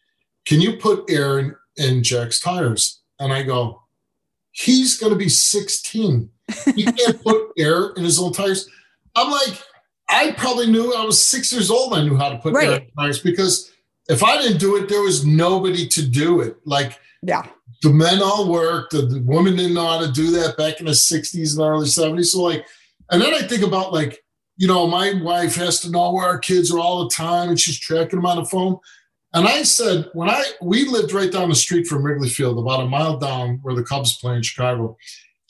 [0.47, 3.83] "Can you put air in, in Jack's tires?" And I go,
[4.57, 6.31] "He's going to be 16.
[6.75, 8.69] He can't put air in his own tires."
[9.15, 9.59] I'm like,
[10.09, 11.95] I probably knew I was six years old.
[11.95, 13.73] I knew how to put air in tires because
[14.09, 16.57] if I didn't do it, there was nobody to do it.
[16.65, 17.47] Like Yeah.
[17.83, 18.93] the men all worked.
[18.93, 21.87] The, the women didn't know how to do that back in the 60s and early
[21.87, 22.27] 70s.
[22.27, 22.67] So, like,
[23.11, 24.23] and then I think about, like,
[24.59, 27.59] you know, my wife has to know where our kids are all the time and
[27.59, 28.79] she's tracking them on the phone.
[29.37, 32.81] And I said, when I, we lived right down the street from Wrigley Field, about
[32.81, 34.97] a mile down where the Cubs play in Chicago.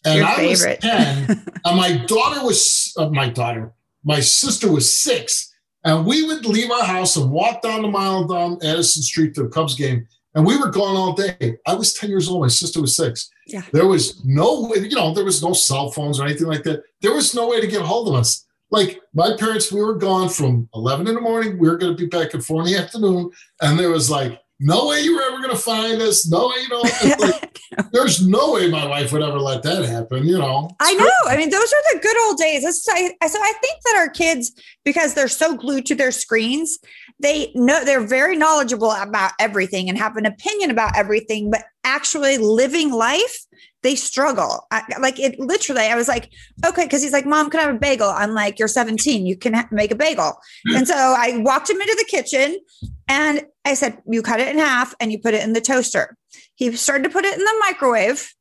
[0.04, 0.82] And Your I favorite.
[0.82, 3.72] was 10, and my daughter was, uh, my daughter,
[4.02, 5.54] my sister was six.
[5.84, 9.44] And we would leave our house and walk down the mile down Addison Street to
[9.44, 10.08] the Cubs game.
[10.34, 11.56] And we were gone all day.
[11.64, 12.42] I was 10 years old.
[12.42, 13.30] My sister was six.
[13.46, 13.62] Yeah.
[13.72, 16.82] There was no way, you know, there was no cell phones or anything like that.
[17.02, 18.44] There was no way to get a hold of us.
[18.70, 21.58] Like my parents, we were gone from 11 in the morning.
[21.58, 23.30] We were going to be back at four in the afternoon.
[23.60, 26.26] And there was like, no way you were ever going to find us.
[26.26, 26.80] No way, you know,
[27.20, 27.60] like,
[27.92, 30.70] there's no way my wife would ever let that happen, you know.
[30.80, 31.10] I know.
[31.28, 32.62] I mean, those are the good old days.
[32.62, 34.52] That's, I, I- so I think that our kids,
[34.84, 36.78] because they're so glued to their screens,
[37.20, 42.38] they know they're very knowledgeable about everything and have an opinion about everything, but actually
[42.38, 43.46] living life,
[43.82, 44.66] they struggle.
[44.70, 46.30] I, like it literally, I was like,
[46.64, 48.08] okay, because he's like, Mom, can I have a bagel?
[48.08, 50.36] I'm like, You're 17, you can ha- make a bagel.
[50.74, 52.58] And so I walked him into the kitchen
[53.08, 56.16] and I said, You cut it in half and you put it in the toaster.
[56.54, 58.32] He started to put it in the microwave.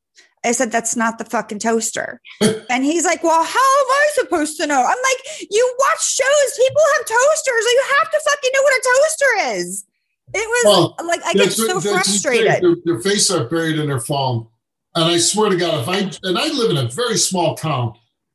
[0.43, 2.21] I said, That's not the fucking toaster.
[2.69, 4.79] and he's like, Well, how am I supposed to know?
[4.79, 7.65] I'm like, You watch shows, people have toasters.
[7.65, 9.85] You have to fucking know what a toaster is.
[10.33, 12.63] It was Well, like, I get so frustrated.
[12.63, 14.47] Their, their faces are buried in their phone.
[14.95, 17.93] And I swear to God, if I and I live in a very small town,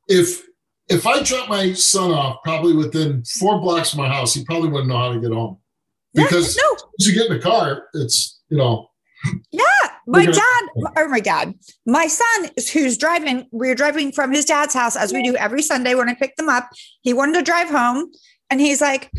[0.08, 0.42] if
[0.88, 4.68] if I drop my son off probably within four blocks of my house, he probably
[4.68, 5.58] wouldn't know how to get home.
[6.12, 8.88] Yeah, Because no, once you get in the car, it's you know,
[9.52, 9.62] Yeah,
[10.06, 10.62] my dad
[10.96, 11.54] or my dad,
[11.86, 15.36] my son is- who's driving, we are driving from his dad's house as we do
[15.36, 16.68] every Sunday when I pick them up.
[17.02, 18.10] He wanted to drive home
[18.50, 19.10] and he's like,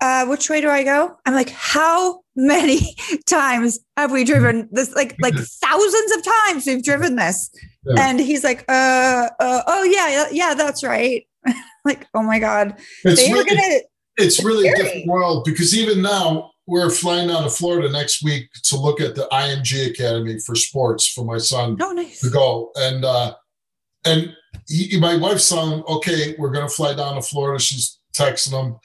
[0.00, 1.16] uh, which way do I go?
[1.26, 4.94] I'm like, how many times have we driven this?
[4.94, 7.50] Like, like thousands of times we've driven this.
[7.84, 8.08] Yeah.
[8.08, 11.26] And he's like, uh, uh, oh yeah, yeah, that's right.
[11.84, 12.76] like, oh my God.
[13.04, 13.80] it's They really, gonna
[14.18, 18.48] it's really a different world because even now we're flying down to Florida next week
[18.64, 21.76] to look at the IMG Academy for sports for my son.
[21.80, 22.20] oh nice.
[22.20, 22.70] to go.
[22.76, 23.34] And uh,
[24.04, 24.32] and
[24.68, 27.60] he, my wife's son, okay, we're gonna fly down to Florida.
[27.60, 28.76] She's texting him,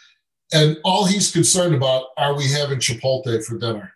[0.55, 3.93] and all he's concerned about are we having Chipotle for dinner?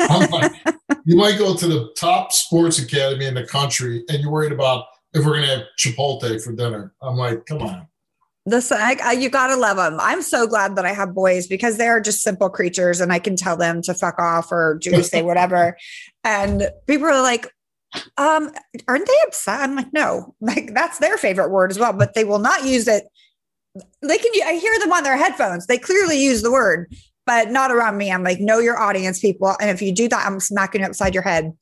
[0.00, 0.52] I'm like,
[1.04, 4.84] you might go to the top sports academy in the country, and you're worried about
[5.14, 6.92] if we're gonna have Chipotle for dinner.
[7.00, 7.88] I'm like, come on.
[8.46, 9.98] Listen, I, I, you gotta love them.
[9.98, 13.36] I'm so glad that I have boys because they're just simple creatures, and I can
[13.36, 15.76] tell them to fuck off or do say whatever.
[16.24, 17.48] and people are like,
[18.18, 18.50] um,
[18.86, 19.60] aren't they upset?
[19.60, 22.86] I'm like, no, like that's their favorite word as well, but they will not use
[22.86, 23.04] it.
[24.02, 24.30] They can.
[24.46, 25.66] I hear them on their headphones.
[25.66, 26.92] They clearly use the word,
[27.26, 28.12] but not around me.
[28.12, 31.14] I'm like, know your audience, people, and if you do that, I'm smacking you upside
[31.14, 31.52] your head.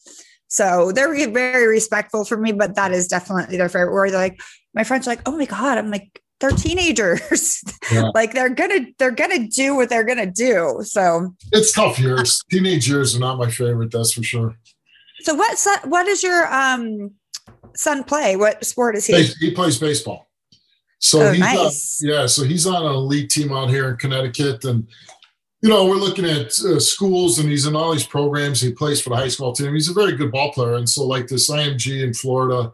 [0.48, 4.10] So they're very respectful for me, but that is definitely their favorite word.
[4.10, 4.40] They're like,
[4.74, 7.62] my friends are like, oh my god, I'm like, they're teenagers.
[7.90, 8.10] Yeah.
[8.14, 10.80] like they're gonna they're gonna do what they're gonna do.
[10.82, 12.40] So It's tough years.
[12.50, 14.56] Teenage years are not my favorite, that's for sure.
[15.20, 17.10] so what what does your um
[17.74, 18.36] son play?
[18.36, 19.24] What sport is he?
[19.24, 20.26] He, he plays baseball.
[21.04, 22.00] So Oh, he's nice.
[22.00, 24.86] yeah, so he's on an elite team out here in Connecticut, and
[25.60, 28.60] you know we're looking at uh, schools, and he's in all these programs.
[28.60, 29.74] He plays for the high school team.
[29.74, 32.72] He's a very good ball player, and so like this IMG in Florida,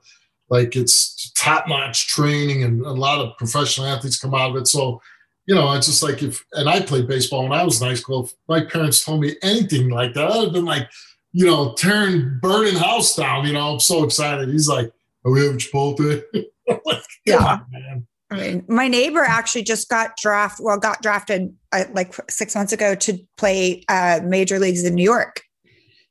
[0.51, 4.69] like it's top notch training, and a lot of professional athletes come out of it.
[4.69, 5.01] So
[5.47, 7.95] you know, it's just like if, and I played baseball when I was in high
[7.95, 8.25] school.
[8.27, 10.87] If my parents told me anything like that, I'd have been like,
[11.33, 13.47] you know, tearing, burning house down.
[13.47, 14.51] You know, I'm so excited.
[14.51, 14.93] He's like,
[15.25, 16.23] "Are we having Chipotle?"
[16.85, 17.43] Like, Yeah.
[17.43, 18.07] on, man.
[18.31, 20.61] I mean, my neighbor actually just got draft.
[20.61, 25.05] Well, got drafted uh, like six months ago to play uh, major leagues in New
[25.05, 25.43] York.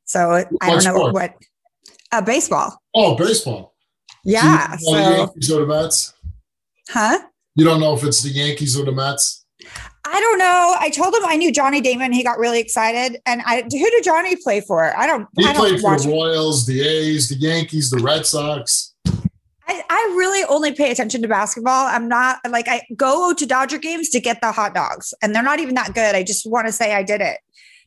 [0.06, 1.14] So I don't know sport?
[1.14, 1.34] what.
[2.12, 2.82] Uh, baseball.
[2.96, 3.76] Oh, baseball.
[4.24, 4.76] Yeah.
[4.80, 6.14] Do you know the Yankees or the Mets?
[6.90, 7.20] huh?
[7.56, 9.46] You don't know if it's the Yankees or the Mets.
[10.06, 10.76] I don't know.
[10.80, 12.14] I told him I knew Johnny Damon.
[12.14, 13.20] He got really excited.
[13.26, 14.98] And I, who did Johnny play for?
[14.98, 15.28] I don't.
[15.38, 18.96] He I don't played for the Royals, the A's, the Yankees, the Red Sox.
[19.68, 21.88] I, I really only pay attention to basketball.
[21.88, 25.44] I'm not like I go to Dodger games to get the hot dogs, and they're
[25.44, 26.16] not even that good.
[26.16, 27.38] I just want to say I did it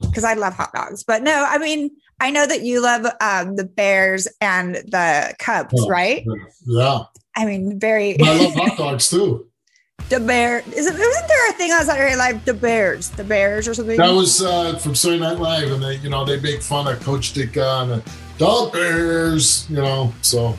[0.01, 1.05] because I love hot dogs.
[1.05, 1.91] But no, I mean
[2.21, 5.89] I know that you love um, the Bears and the Cubs, Oh.
[5.89, 6.25] right?
[6.67, 7.01] Yeah,
[7.37, 9.47] I mean, very I love hot dogs too.
[10.11, 10.59] the Bear.
[10.75, 12.45] Is it, wasn't there a thing on Saturday Night Live?
[12.45, 13.97] The Bears, the Bears, or something?
[13.97, 17.01] That was uh, from Saturday Night Live, and they, you know, they make fun of
[17.01, 18.03] Coach and the
[18.39, 20.13] the Bears, you know.
[20.23, 20.57] So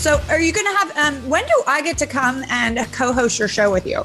[0.00, 0.96] so, are you going to have?
[0.96, 4.04] Um, when do I get to come and co-host your show with you?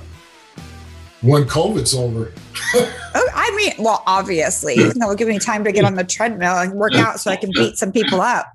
[1.26, 2.32] when COVID's over,
[2.76, 6.74] Oh, I mean, well, obviously, that'll give me time to get on the treadmill and
[6.74, 8.46] work out so I can beat some people up.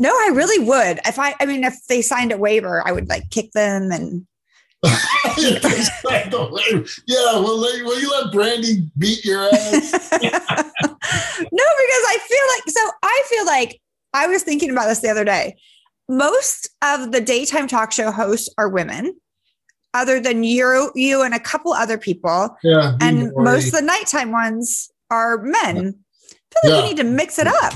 [0.00, 1.00] No, I really would.
[1.06, 4.26] If I, I mean, if they signed a waiver, I would like kick them and.
[4.84, 5.50] yeah,
[7.40, 9.92] well, will you let Brandi beat your ass?
[10.12, 12.90] no, because I feel like so.
[13.02, 13.80] I feel like
[14.18, 15.56] I was thinking about this the other day.
[16.08, 19.14] Most of the daytime talk show hosts are women,
[19.94, 24.32] other than you, you and a couple other people, Yeah, and most of the nighttime
[24.32, 25.76] ones are men.
[25.76, 26.82] I feel like Yeah.
[26.82, 27.72] we need to mix it up.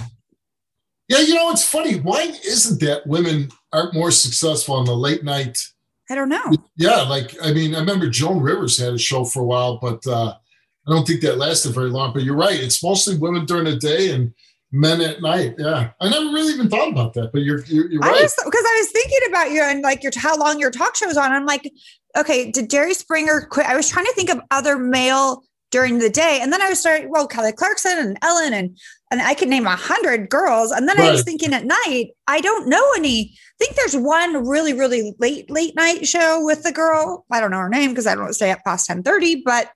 [1.08, 2.00] Yeah, you know, it's funny.
[2.00, 5.58] Why isn't that women aren't more successful on the late night?
[6.10, 6.52] I don't know.
[6.76, 10.06] Yeah, like I mean, I remember Joan Rivers had a show for a while, but
[10.06, 10.34] uh,
[10.86, 12.12] I don't think that lasted very long.
[12.12, 14.32] But you're right; it's mostly women during the day and
[14.72, 15.54] men at night.
[15.58, 18.20] Yeah, I never really even thought about that, but you're you're, you're I right.
[18.22, 21.30] because I was thinking about you and like your how long your talk show's on.
[21.30, 21.70] I'm like,
[22.16, 23.66] okay, did Jerry Springer quit?
[23.66, 26.80] I was trying to think of other male during the day, and then I was
[26.80, 27.10] starting.
[27.10, 28.76] Well, Kelly Clarkson and Ellen and
[29.10, 30.70] and I could name a hundred girls.
[30.70, 33.34] And then I was thinking at night, I don't know any.
[33.34, 37.26] I think there's one really really late late night show with the girl.
[37.30, 39.70] I don't know her name because I don't stay up past ten thirty, but.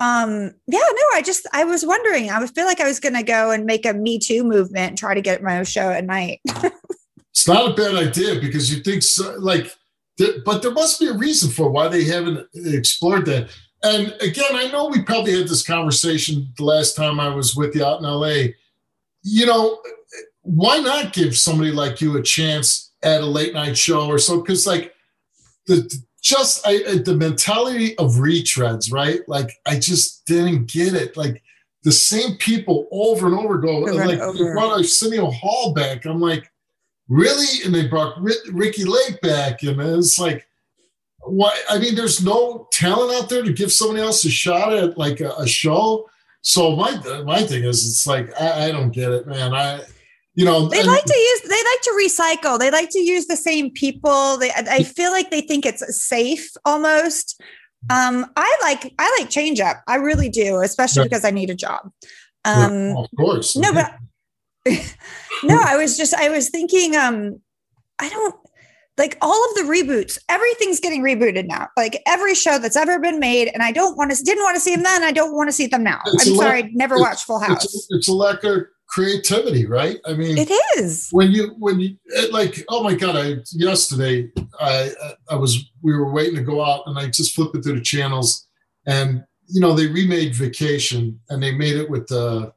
[0.00, 2.30] Um, yeah, no, I just I was wondering.
[2.30, 5.14] I feel like I was gonna go and make a Me Too movement and try
[5.14, 6.40] to get my own show at night.
[7.32, 9.74] It's not a bad idea because you think so, like,
[10.44, 13.50] but there must be a reason for why they haven't explored that.
[13.82, 17.74] And again, I know we probably had this conversation the last time I was with
[17.74, 18.52] you out in LA.
[19.22, 19.80] You know,
[20.42, 24.40] why not give somebody like you a chance at a late night show or so?
[24.40, 24.92] Because like
[25.66, 25.90] the
[26.22, 29.20] just I, the mentality of retreads, right?
[29.26, 31.16] Like I just didn't get it.
[31.16, 31.42] Like
[31.82, 33.78] the same people over and over go.
[33.78, 34.52] Like they over.
[34.52, 36.04] brought Arsenio Hall back.
[36.04, 36.50] I'm like,
[37.08, 37.64] really?
[37.64, 40.46] And they brought Ri- Ricki Lake back, and it's like,
[41.20, 41.58] why?
[41.68, 45.20] I mean, there's no talent out there to give somebody else a shot at like
[45.20, 46.08] a, a show.
[46.42, 49.54] So my my thing is, it's like I, I don't get it, man.
[49.54, 49.80] I,
[50.34, 51.40] you know, They and- like to use.
[51.42, 51.90] They like to
[52.46, 52.58] recycle.
[52.58, 54.36] They like to use the same people.
[54.38, 54.50] They.
[54.52, 57.40] I feel like they think it's safe almost.
[57.90, 58.92] Um, I like.
[58.98, 59.82] I like change up.
[59.88, 61.90] I really do, especially because I need a job.
[62.44, 63.92] Um, of course, no, but
[65.42, 66.14] no, I was just.
[66.14, 66.94] I was thinking.
[66.96, 67.40] Um,
[67.98, 68.34] I don't
[68.98, 70.18] like all of the reboots.
[70.28, 71.68] Everything's getting rebooted now.
[71.76, 74.22] Like every show that's ever been made, and I don't want to.
[74.22, 75.02] Didn't want to see them then.
[75.02, 76.00] I don't want to see them now.
[76.06, 76.70] It's I'm sorry.
[76.74, 77.64] Never watched Full House.
[77.64, 79.98] it's, it's a lack of creativity, right?
[80.04, 81.08] I mean, It is.
[81.12, 84.28] when you when you it, like oh my god i yesterday
[84.60, 84.90] i
[85.30, 87.80] i was we were waiting to go out and i just flipped it through the
[87.80, 88.46] channels
[88.86, 92.52] and you know they remade vacation and they made it with the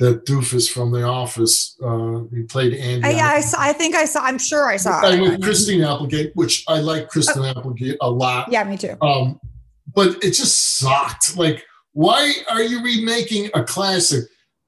[0.00, 3.28] the doofus from the office uh he played andy I, on yeah.
[3.28, 3.56] I saw.
[3.60, 4.20] I think I saw.
[4.22, 5.00] I'm sure I saw.
[5.04, 5.30] and it.
[5.30, 8.96] with christine applegate which i like christine applegate a lot Yeah, me too.
[9.02, 9.38] um,
[9.94, 11.36] but it just sucked.
[11.36, 14.24] Like, why are you remaking a classic?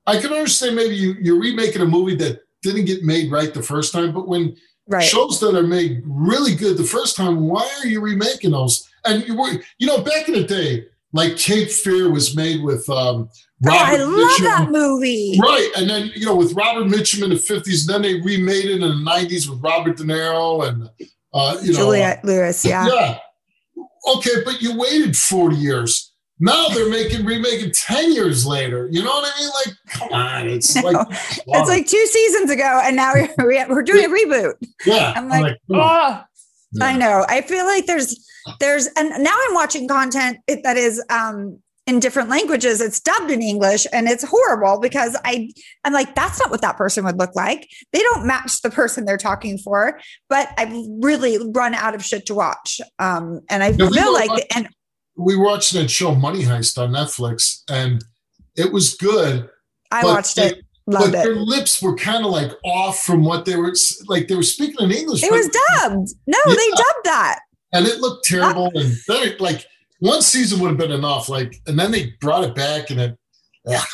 [0.06, 3.62] I can understand maybe you, you're remaking a movie that didn't get made right the
[3.62, 4.56] first time, but when
[4.88, 5.04] Right.
[5.04, 8.86] shows that are made really good the first time, why are you remaking those?
[9.06, 12.88] And you were, you know, back in the day, like Cape Fear was made with
[12.90, 13.28] um,
[13.64, 14.42] Oh, I love Mitchum.
[14.42, 15.38] that movie.
[15.40, 18.72] Right, and then you know with Robert Mitchum in the fifties, then they remade it
[18.72, 20.90] in the nineties with Robert De Niro and
[21.32, 22.64] uh, you know Juliette Lewis.
[22.64, 22.86] Yeah.
[22.88, 23.18] yeah.
[24.16, 26.11] Okay, but you waited 40 years.
[26.42, 28.88] Now they're making remaking 10 years later.
[28.90, 29.50] You know what I mean?
[29.64, 30.48] Like, come on.
[30.48, 31.06] It's like, No.
[31.10, 34.54] It's like two seasons ago, and now we're, we're doing a reboot.
[34.84, 35.12] yeah.
[35.16, 36.24] I'm like, come on.
[36.80, 37.24] oh, I know.
[37.28, 38.18] I feel like there's
[38.60, 42.80] there's and now I'm watching content that is um in different languages.
[42.80, 45.50] It's dubbed in English and it's horrible because I
[45.84, 47.68] I'm like that's not what that person would look like.
[47.92, 50.00] They don't match the person they're talking for.
[50.28, 52.80] But I've really run out of shit to watch.
[52.98, 54.68] Um and I Yeah, feel like watching- and
[55.22, 58.04] we watched that show Money Heist on Netflix, and
[58.56, 59.48] it was good.
[59.90, 61.24] I watched they- it, loved but it.
[61.24, 63.72] their lips were kind of like off from what they were
[64.08, 64.28] like.
[64.28, 66.10] They were speaking in English, It was dubbed.
[66.26, 66.54] No, Yeah.
[66.54, 67.38] they dubbed that.
[67.74, 68.70] and it looked terrible.
[68.74, 68.80] Ah.
[68.80, 69.64] and then it, like
[70.00, 71.28] one season would have been enough.
[71.28, 73.18] Like, and then they brought it back, and it.
[73.64, 73.84] Yeah.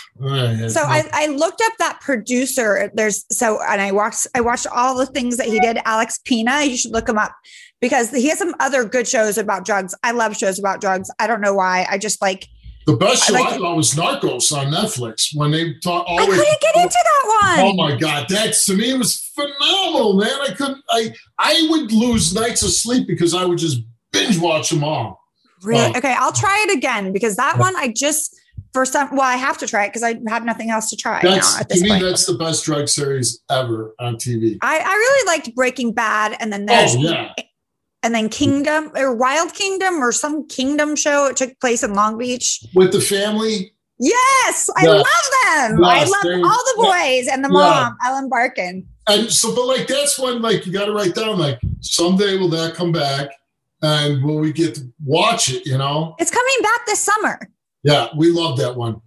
[0.68, 2.90] So I, I looked up that producer.
[2.94, 5.78] There's so and I watched I watched all the things that he did.
[5.84, 7.32] Alex Pina, you should look him up
[7.80, 9.94] because he has some other good shows about drugs.
[10.02, 11.10] I love shows about drugs.
[11.18, 11.86] I don't know why.
[11.88, 12.48] I just like
[12.86, 16.24] the best I show I, like- thought was Narcos on Netflix when they talk I
[16.24, 17.76] couldn't get oh into that Oh one.
[17.76, 20.40] my god, that's to me it was phenomenal, man.
[20.40, 20.82] I couldn't.
[20.90, 23.80] I I would lose nights of sleep because I would just
[24.12, 25.20] binge watch them all.
[25.62, 25.94] Really?
[25.96, 28.34] Okay, I'll try it again because that one I just
[28.72, 31.20] for some well I have to try it because I have nothing else to try
[31.22, 32.02] That's to me, point.
[32.02, 34.56] that's the best drug series ever on TV.
[34.62, 37.32] I, I really liked Breaking Bad and then there's Oh yeah,
[38.02, 38.30] and then hmm.
[38.30, 41.26] Kingdom or Wild Kingdom or some Kingdom show.
[41.26, 42.64] It took place in Long Beach.
[42.74, 43.72] with the family.
[44.00, 44.88] Yes, I Yes.
[44.88, 45.84] love them.
[45.84, 47.52] I love all the boys and the Yeah.
[47.52, 48.86] mom, Ellen Barkin.
[49.08, 52.48] And so, but like that's when like you got to write down like someday will
[52.50, 53.30] that come back,
[53.82, 55.66] and will we get to watch it?
[55.66, 56.14] You know?
[56.18, 57.40] It's coming back this summer.
[57.82, 59.00] Yeah, we love that one.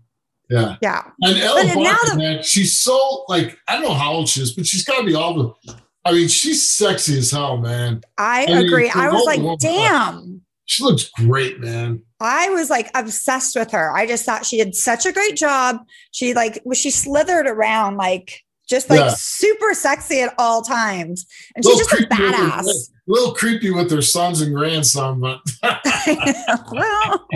[0.50, 1.04] Yeah, Yeah.
[1.22, 4.52] and Ellen Barkin, the- man, she's so like I don't know how old she is,
[4.52, 5.76] but she's got to be all the.
[6.06, 8.02] I mean, she's sexy as hell, man.
[8.18, 8.88] I I agree.
[8.88, 9.58] it's I was like, woman.
[9.60, 10.42] damn.
[10.66, 12.02] She looks great, man.
[12.20, 13.96] I was like obsessed with her.
[13.96, 15.78] I just thought she did such a great job.
[16.12, 19.14] She like was she slithered around like just like Yeah.
[19.18, 21.26] super sexy at all times.
[21.56, 22.66] And she's just a with badass.
[22.68, 22.72] A
[23.06, 27.28] little creepy with her sons and grandson, but well,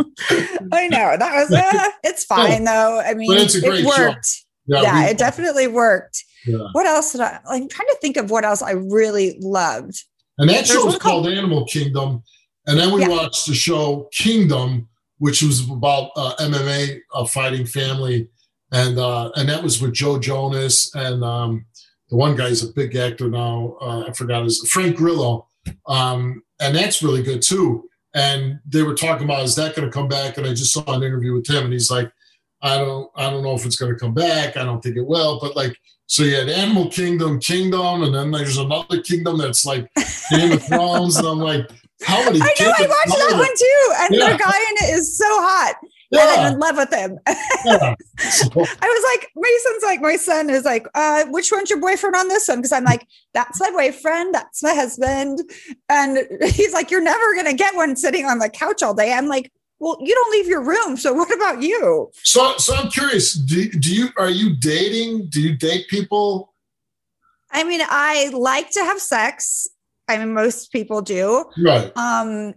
[0.71, 2.99] I know that was uh, it's fine though.
[2.99, 4.07] I mean, it's a great it show.
[4.07, 4.45] worked.
[4.67, 6.23] yeah, Yeah, we- it definitely worked.
[6.45, 6.67] Yeah.
[6.73, 7.39] What else did I?
[7.49, 10.03] I'm trying to think of what else I really loved.
[10.37, 12.23] And that There's show was called- called Animal Kingdom.
[12.67, 13.09] And then we Yeah.
[13.09, 14.87] watched the show Kingdom,
[15.19, 18.27] which was about uh, MMA uh, fighting family.
[18.71, 20.93] And uh, and that was with Joe Jonas.
[20.95, 21.65] And um,
[22.09, 23.77] the one guy's a big actor now.
[23.79, 25.47] Uh, I forgot his Frank Grillo.
[25.87, 27.87] Um, and that's really good too.
[28.13, 30.37] And they were talking about, is that going to come back?
[30.37, 32.09] And I just saw an interview with him, and he's like,
[32.61, 34.55] I don't, I don't know if it's going to come back.
[34.57, 35.37] I don't think it will.
[35.39, 35.77] But like,
[36.07, 39.89] so you had Animal Kingdom, Kingdom, and then there's another kingdom that's like
[40.29, 41.69] Game of Thrones, and I'm like,
[42.03, 42.39] how many?
[42.41, 44.33] I know I watched that one too, and Yeah.
[44.33, 45.75] the guy in it is so hot,
[46.11, 47.17] and I'm in love with him.
[47.65, 47.95] yeah.
[48.19, 52.15] So, I was like, Mason's like, my son is like, uh, which one's your boyfriend
[52.15, 52.59] on this one?
[52.59, 55.39] Because I'm like, that's my boyfriend, that's my husband.
[55.89, 59.11] And he's like, you're never going to get one sitting on the couch all day.
[59.13, 60.97] I'm like, well, you don't leave your room.
[60.97, 62.11] So what about you?
[62.23, 63.33] so, so I'm curious.
[63.33, 65.27] Do, do you are you dating?
[65.29, 66.53] Do you date people?
[67.51, 69.67] I mean, I like to have sex.
[70.07, 71.45] I mean, most people do.
[71.57, 71.91] Right.
[71.97, 72.53] Um,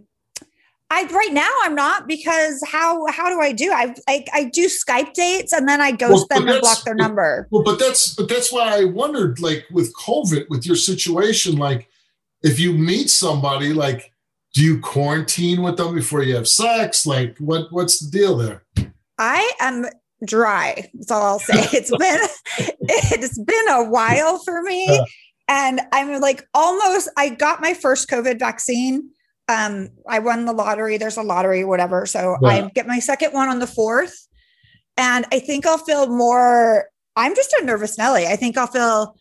[0.91, 3.71] I right now I'm not because how how do I do?
[3.71, 6.95] I I, I do Skype dates and then I ghost Well, them and block their
[6.95, 7.47] number.
[7.51, 11.89] Well, but that's but that's why I wondered, like with COVID, with your situation, like
[12.41, 14.11] if you meet somebody, like
[14.53, 17.05] do you quarantine with them before you have sex?
[17.05, 18.63] Like what what's the deal there?
[19.17, 19.85] I am
[20.25, 20.89] dry.
[20.93, 21.77] That's all I'll say.
[21.77, 22.19] It's been
[22.57, 24.85] it's been a while for me.
[24.87, 25.03] Yeah.
[25.47, 29.09] And I'm like almost I got my first COVID vaccine.
[29.47, 30.97] Um, I won the lottery.
[30.97, 32.05] There's a lottery, whatever.
[32.05, 32.49] So Yeah.
[32.49, 34.27] I get my second one on the fourth.
[34.95, 36.85] And I think I'll feel more.
[37.15, 38.27] I'm just a nervous Nelly.
[38.27, 39.15] I think I'll feel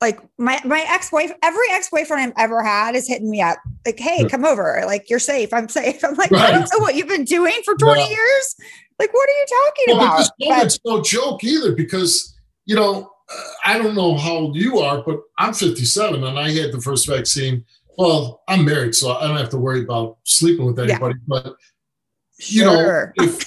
[0.00, 3.58] like my my ex-wife, every ex-boyfriend I've ever had is hitting me up.
[3.84, 4.82] Like, hey, come over.
[4.86, 5.52] Like, you're safe.
[5.52, 6.04] I'm safe.
[6.04, 8.08] I'm like, I don't know what you've been doing for 20 Yeah.
[8.08, 8.56] years.
[8.98, 10.30] Like, what are you talking Well, about?
[10.38, 12.34] But- COVID's no joke either because
[12.64, 16.50] you know uh, I don't know how old you are, but I'm 57 and I
[16.50, 17.64] had the first vaccine.
[17.98, 20.94] Well, I'm married, so I don't have to worry about sleeping with Yeah.
[20.94, 21.16] anybody.
[21.26, 21.56] But
[22.38, 23.44] you know, if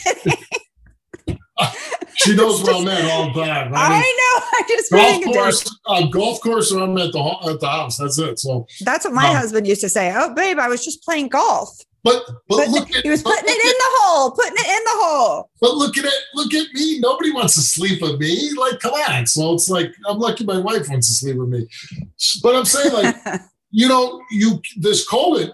[2.24, 3.74] she knows where I'm at all the time.
[3.74, 4.46] I I know.
[4.54, 5.36] I just golf being a dick.
[5.36, 7.20] course, uh, golf course, or I'm at the
[7.50, 7.98] at the house.
[7.98, 8.40] That's it.
[8.40, 10.14] So, That's what my Um, husband used to say.
[10.16, 11.70] Oh, babe, I was just playing golf.
[12.04, 14.54] but but, But look at he was putting it look in at- the hole, putting
[14.58, 15.50] it in the hole.
[15.62, 16.14] But look at it.
[16.34, 17.00] Look at me.
[17.00, 18.52] Nobody wants to sleep with me.
[18.58, 19.28] Like, come on.
[19.28, 21.68] So it's like I'm lucky my wife wants to sleep with me.
[22.44, 23.16] But I'm saying, like,
[23.72, 25.54] you know, you this COVID,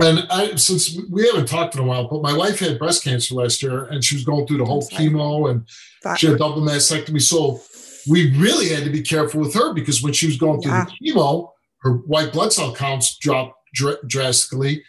[0.00, 3.34] and I since we haven't talked in a while, but my wife had breast cancer
[3.34, 5.68] last year, and she was going through the whole chemo, and
[6.02, 6.18] Fuck.
[6.18, 7.22] she had double mastectomy.
[7.22, 7.60] So
[8.08, 10.92] we really had to be careful with her because when she was going through the
[11.02, 14.82] chemo, her white blood cell counts dropped dr- drastically.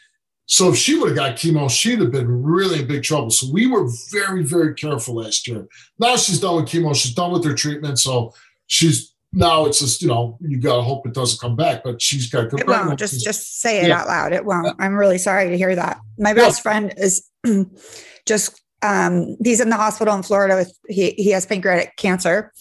[0.45, 3.29] So if she would have got chemo, she'd have been really in big trouble.
[3.29, 5.67] So we were very, very careful last year.
[5.99, 7.99] Now she's done with chemo, she's done with her treatment.
[7.99, 8.33] So
[8.67, 12.29] she's now it's just, you know, you gotta hope it doesn't come back, but she's
[12.29, 12.97] got good It won't.
[12.99, 13.99] Just just say it Yeah.
[14.01, 14.33] out loud.
[14.33, 14.75] It won't.
[14.79, 15.99] I'm really sorry to hear that.
[16.17, 17.27] My best friend is
[18.25, 22.51] just um he's in the hospital in Florida with he he has pancreatic cancer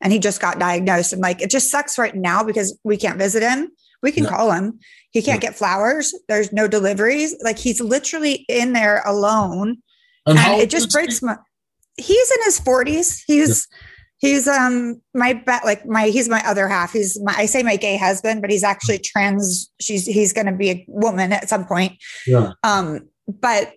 [0.00, 1.12] and he just got diagnosed.
[1.12, 3.70] And like it just sucks right now because we can't visit him.
[4.02, 4.30] We can Yeah.
[4.30, 4.78] call him.
[5.10, 6.14] He can't get flowers.
[6.28, 7.34] There's no deliveries.
[7.42, 9.78] Like he's literally in there alone.
[10.26, 10.98] and And it just is he?
[10.98, 11.36] breaks my
[11.96, 13.22] he's in his 40s.
[13.26, 13.66] He's
[14.24, 16.92] he's um my bet like my he's my other half.
[16.92, 19.70] He's my I say my gay husband, but he's actually trans.
[19.80, 21.92] She's he's gonna be a woman at some point.
[22.26, 22.52] Yeah.
[22.62, 23.74] Um, but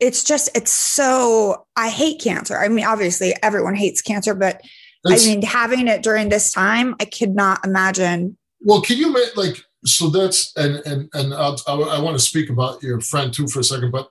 [0.00, 2.58] it's just it's so I hate cancer.
[2.58, 4.60] I mean, obviously everyone hates cancer, but
[5.04, 8.38] It's- I mean having it during this time, I could not imagine.
[8.62, 12.48] Well, can you like so that's and and and I'll, I, I want to speak
[12.48, 14.08] about your friend too for a second, but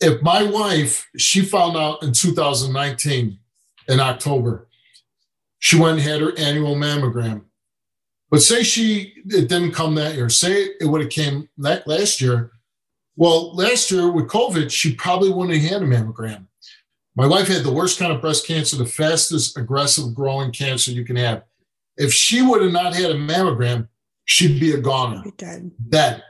[0.00, 3.38] if my wife she found out in 2019
[3.88, 4.68] in October,
[5.64, 7.42] she went and had her annual mammogram,
[8.30, 12.20] but say she it didn't come that year, say it would have came that last
[12.20, 12.50] year.
[13.16, 16.48] Well, last year with COVID, she probably wouldn't have had a mammogram.
[17.16, 21.02] My wife had the worst kind of breast cancer, the fastest aggressive growing cancer you
[21.02, 21.44] can have.
[21.96, 23.88] If she would have not had a mammogram,
[24.26, 25.24] she'd be a goner,
[25.88, 26.22] dead.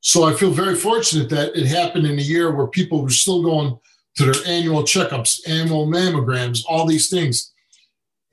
[0.00, 3.42] So I feel very fortunate that it happened in a year where people were still
[3.42, 3.78] going
[4.16, 7.54] to their annual checkups, annual mammograms, all these things.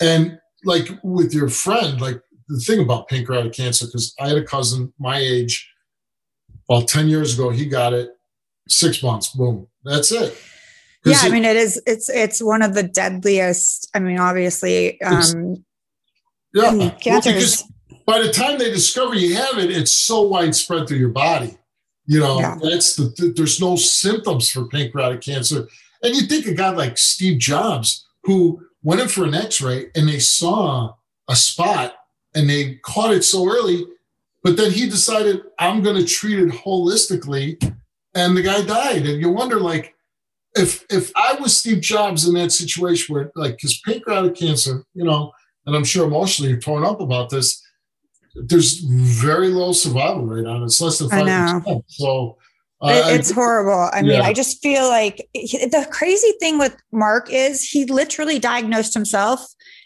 [0.01, 4.43] And like with your friend, like the thing about pancreatic cancer, because I had a
[4.43, 5.69] cousin my age,
[6.69, 8.09] about 10 years ago, he got it
[8.67, 10.37] six months, boom, that's it.
[11.05, 13.89] Yeah, I mean it is it's it's one of the deadliest.
[13.95, 15.63] I mean, obviously, um
[16.53, 17.63] yeah, mm, well, cancer because is
[18.05, 21.57] by the time they discover you have it, it's so widespread through your body.
[22.05, 22.57] You know, Yeah.
[22.61, 25.67] that's the, th- there's no symptoms for pancreatic cancer.
[26.01, 30.07] And you think a guy like Steve Jobs, who went in for an X-ray and
[30.07, 30.93] they saw
[31.27, 31.95] a spot
[32.33, 33.85] and they caught it so early,
[34.43, 37.61] but then he decided I'm going to treat it holistically,
[38.15, 39.05] and the guy died.
[39.05, 39.95] And you wonder, like,
[40.55, 45.03] if if I was Steve Jobs in that situation where, like, because pancreatic cancer, you
[45.03, 45.31] know,
[45.65, 47.61] and I'm sure emotionally you're torn up about this.
[48.35, 50.65] There's very low survival rate on it.
[50.65, 51.83] It's less than five percent.
[51.87, 52.37] So
[53.09, 53.89] it's horrible.
[53.91, 54.21] I mean, Yeah.
[54.23, 59.45] I just feel like he- the crazy thing with Mark is he literally diagnosed himself.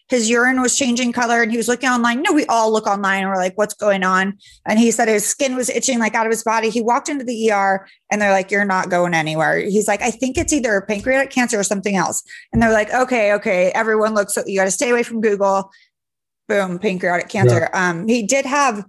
[0.09, 2.21] His urine was changing color and he was looking online.
[2.21, 4.37] No, we all look online and we're like, what's going on?
[4.67, 6.69] And he said his skin was itching like out of his body.
[6.69, 9.57] He walked into the ER and they're like, you're not going anywhere.
[9.57, 12.21] He's like, I think it's either pancreatic cancer or something else.
[12.51, 13.71] And they're like, okay, okay.
[13.71, 15.71] Everyone looks, you got to stay away from Google.
[16.47, 17.69] Boom, pancreatic cancer.
[17.73, 18.85] Um, he did have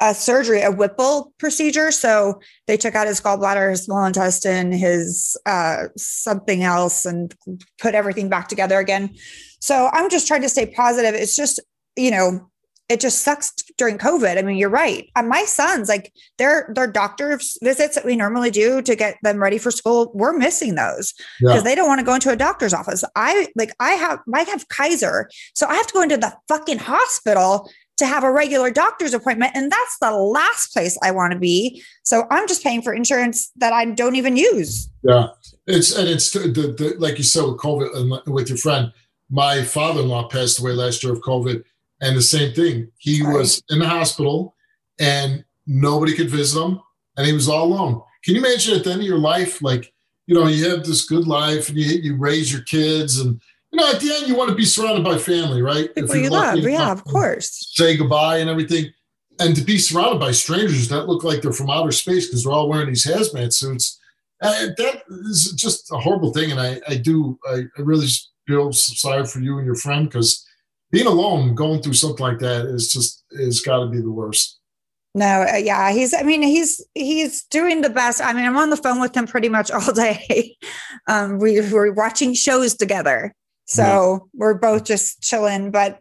[0.00, 1.90] a surgery, a Whipple procedure.
[1.90, 7.34] So they took out his gallbladder, his small intestine, his uh, something else, and
[7.78, 9.14] put everything back together again.
[9.60, 11.14] So I'm just trying to stay positive.
[11.14, 11.60] It's just,
[11.96, 12.50] you know,
[12.88, 14.36] it just sucks during COVID.
[14.36, 15.08] I mean, you're right.
[15.14, 19.40] Uh, my sons, like their their doctor's visits that we normally do to get them
[19.40, 21.60] ready for school, we're missing those because yeah.
[21.60, 23.04] they don't want to go into a doctor's office.
[23.14, 26.78] I like I have I have Kaiser, so I have to go into the fucking
[26.78, 27.70] hospital
[28.00, 31.82] to have a regular doctor's appointment, and that's the last place I want to be.
[32.02, 34.90] So I'm just paying for insurance that I don't even use.
[35.02, 35.28] Yeah,
[35.66, 38.92] it's and it's the, the like you said with COVID uh, and with your friend.
[39.30, 41.62] My father-in-law passed away last year of COVID,
[42.00, 42.90] and the same thing.
[42.98, 43.36] He Sorry.
[43.36, 44.56] was in the hospital,
[44.98, 46.80] and nobody could visit him,
[47.16, 48.02] and he was all alone.
[48.24, 49.92] Can you imagine at the end of your life, like
[50.26, 53.40] you know, you have this good life, and you you raise your kids, and
[53.72, 55.94] you know, at the end, you want to be surrounded by family, right?
[55.94, 57.72] People you love, yeah, of course.
[57.74, 58.92] Say goodbye and everything.
[59.38, 62.52] And to be surrounded by strangers that look like they're from outer space because they're
[62.52, 63.98] all wearing these hazmat suits,
[64.42, 66.50] uh, that is just a horrible thing.
[66.50, 68.08] And I, I do, I, I really
[68.46, 70.44] feel sorry for you and your friend because
[70.90, 74.60] being alone, going through something like that is just, is got to be the worst.
[75.14, 76.14] No, uh, yeah, he's.
[76.14, 78.20] I mean, he's he's doing the best.
[78.20, 80.56] I mean, I'm on the phone with him pretty much all day.
[81.08, 83.34] Um, we we're watching shows together,
[83.70, 85.70] so we're both just chilling.
[85.70, 86.00] But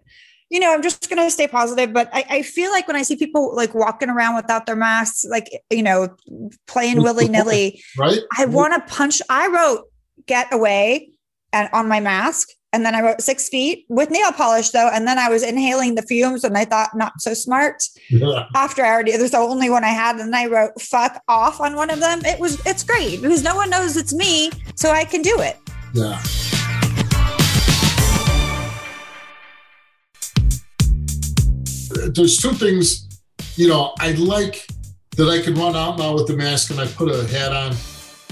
[0.49, 1.93] you know, I'm just gonna stay positive.
[1.93, 5.23] But I, I feel like when I see people like walking around without their masks,
[5.25, 6.15] like you know,
[6.67, 8.19] playing willy nilly, Right?
[8.37, 9.21] I want to punch.
[9.29, 9.85] I wrote
[10.25, 11.11] "get away"
[11.53, 15.07] and on my mask, and then I wrote six feet with nail polish though, and
[15.07, 17.83] then I was inhaling the fumes, and I thought not so smart.
[18.09, 18.45] Yeah.
[18.55, 21.75] After I already, there's the only one I had, and I wrote "fuck off" on
[21.75, 22.25] one of them.
[22.25, 25.57] It was it's great because no one knows it's me, so I can do it.
[25.93, 26.19] Yeah.
[32.07, 33.07] There's two things,
[33.55, 34.65] you know, I like
[35.17, 37.75] that I could run out now with the mask and I put a hat on.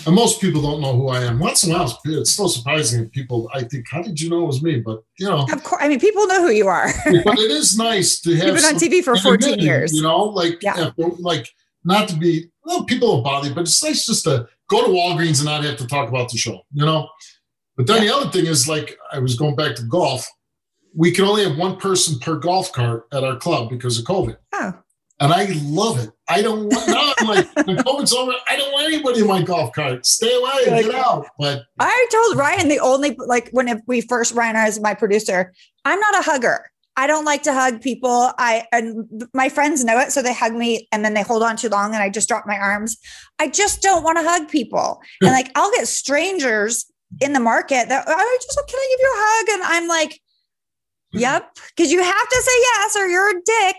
[0.06, 1.38] And most people don't know who I am.
[1.40, 4.48] Once in a while, it's so surprising people, I think, how did you know it
[4.48, 4.80] was me?
[4.80, 6.88] But, you know, Of course, I mean, people know who you are.
[7.26, 9.92] but it is nice to have You've been on TV for 14 anonymity, years.
[9.94, 10.78] You know, like, Yeah.
[10.78, 11.50] after- like
[11.84, 14.90] not to be, well, people will bother you, but it's nice just to go to
[14.90, 17.10] Walgreens and not have to talk about the show, you know?
[17.76, 20.26] But then the other thing is, like, I was going back to golf.
[20.98, 24.36] We can only have one person per golf cart at our club because of COVID.
[24.54, 24.74] Oh,
[25.20, 26.10] And I love it.
[26.28, 29.42] I don't want, now I'm like, when COVID's over, I don't want anybody in my
[29.44, 30.06] golf cart.
[30.06, 31.28] Stay away, Like- get out.
[31.40, 35.54] But I told Ryan the only like when we first Ryan is my producer.
[35.86, 36.70] I'm not a hugger.
[37.00, 38.32] I don't like to hug people.
[38.40, 41.56] I and my friends know it, so they hug me and then they hold on
[41.56, 42.98] too long, and I just drop my arms.
[43.38, 46.92] I just don't want to hug people, and like I'll get strangers
[47.22, 49.88] in the market that oh, I just can I give you a hug, and I'm
[49.88, 50.20] like,
[51.14, 51.20] Mm-hmm.
[51.20, 53.76] yep, because you have to say yes or you're a dick.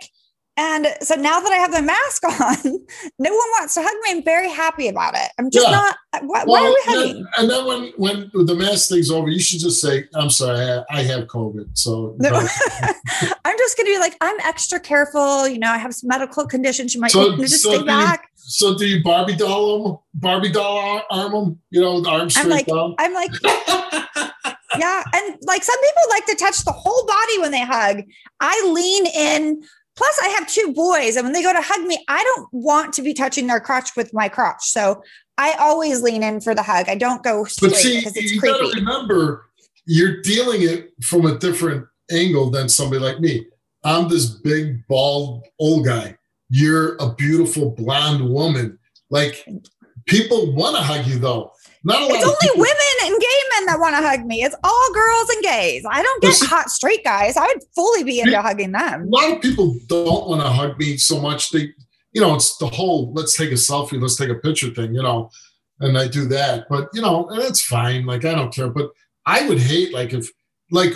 [0.61, 2.57] And so now that I have the mask on,
[3.21, 4.11] no one wants to hug me.
[4.19, 5.31] I'm very happy about it.
[5.39, 5.71] I'm just Yeah.
[5.73, 5.97] not.
[6.25, 7.27] Why, why are we hugging?
[7.37, 10.83] and then when when the mask thing's over, you should just say, "I'm sorry, I,
[10.91, 12.31] I have COVID." So No.
[13.45, 15.47] I'm just going to be like, I'm extra careful.
[15.47, 16.93] You know, I have some medical conditions.
[16.93, 18.29] You might So- need to just so stay do you- back.
[18.51, 19.99] So do you Barbie doll them?
[20.15, 21.61] Barbie doll arm them?
[21.71, 22.95] You know, the arms I'm straight like, down.
[22.99, 23.31] I'm like,
[24.79, 25.03] yeah.
[25.15, 28.03] And like some people like to touch the whole body when they hug.
[28.41, 29.63] I lean in.
[29.97, 32.93] Plus, I have two boys, and when they go to hug me, I don't want
[32.95, 34.63] to be touching their crotch with my crotch.
[34.63, 35.03] So
[35.39, 36.89] I always lean in for the hug.
[36.89, 38.77] I don't go straight But see, because it's you creepy.
[38.77, 39.47] remember,
[39.87, 43.47] you're dealing it from a different angle than somebody like me.
[43.83, 46.17] I'm this big, bald, old guy.
[46.49, 48.79] You're a beautiful blonde woman.
[49.11, 49.45] Like
[50.07, 51.53] people want to hug you, though.
[51.85, 54.43] Not a lot It's only people- women and gay men that want to hug me.
[54.43, 55.85] It's all girls and gays.
[55.89, 57.37] I don't get hot straight guys.
[57.37, 59.05] I would fully be into hugging them.
[59.05, 61.51] A lot of people don't want to hug me so much.
[61.51, 61.73] They,
[62.13, 65.03] you know, it's the whole let's take a selfie, let's take a picture thing, you
[65.03, 65.31] know,
[65.81, 66.67] and I do that.
[66.69, 68.07] But, you know, and it's fine.
[68.07, 68.71] Like, I don't care.
[68.71, 68.91] But
[69.25, 70.29] I would hate, like, if,
[70.71, 70.93] like,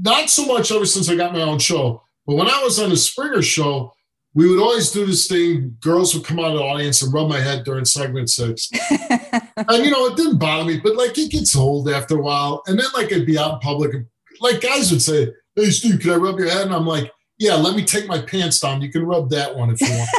[0.00, 2.90] not so much ever since I got my own show, but when I was on
[2.90, 3.92] the Springer show,
[4.34, 5.76] we would always do this thing.
[5.80, 8.68] Girls would come out of the audience and rub my head during segment six.
[8.90, 12.62] and, you know, it didn't bother me, but like it gets old after a while.
[12.66, 14.06] And then, like, I'd be out in public, and,
[14.40, 16.66] like, guys would say, Hey, Steve, can I rub your head?
[16.66, 18.82] And I'm like, Yeah, let me take my pants down.
[18.82, 20.10] You can rub that one if you want.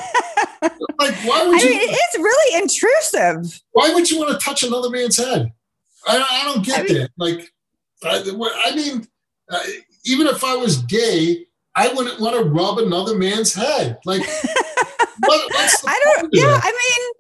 [0.99, 1.69] like, why I would you?
[1.69, 3.61] mean, it's really intrusive.
[3.71, 5.51] why would you want to touch another man's head?
[6.07, 7.11] I, I don't get I mean- that.
[7.17, 7.49] Like,
[8.03, 9.07] I, I mean,
[9.49, 9.63] uh,
[10.05, 11.45] even if I was gay,
[11.79, 13.97] I wouldn't want to rub another man's head.
[14.05, 14.21] Like,
[15.19, 15.51] what,
[15.87, 16.61] I don't, yeah, that?
[16.63, 17.11] I mean,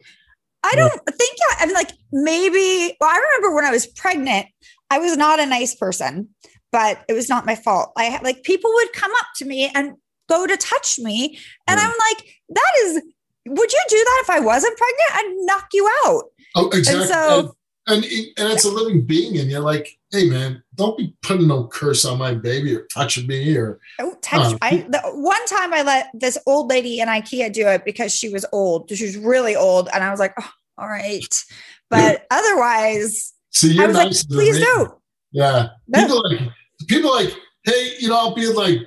[0.63, 4.47] I don't think, I mean, like maybe, well, I remember when I was pregnant,
[4.89, 6.29] I was not a nice person,
[6.71, 7.91] but it was not my fault.
[7.97, 9.93] I like people would come up to me and
[10.27, 11.37] go to touch me.
[11.67, 11.85] And Yeah.
[11.87, 13.01] I'm like, that is,
[13.47, 15.11] would you do that if I wasn't pregnant?
[15.13, 16.23] I'd knock you out.
[16.55, 17.01] Oh, exactly.
[17.03, 17.55] And, so-
[17.87, 21.67] and, and it's a living being, and you're like, hey, man, don't be putting no
[21.67, 24.53] curse on my baby or touching me or Don't touch.
[24.53, 28.13] Uh, I the one time I let this old lady in IKEA do it because
[28.13, 28.89] she was old.
[28.89, 31.43] She was really old, and I was like, oh, all right.
[31.89, 33.71] But otherwise, see.
[33.71, 34.93] I You're was nice like, please don't.
[35.31, 35.69] Yeah.
[35.87, 36.01] No.
[36.01, 36.49] People like
[36.87, 37.33] people like,
[37.63, 38.79] hey, you know, I'll be like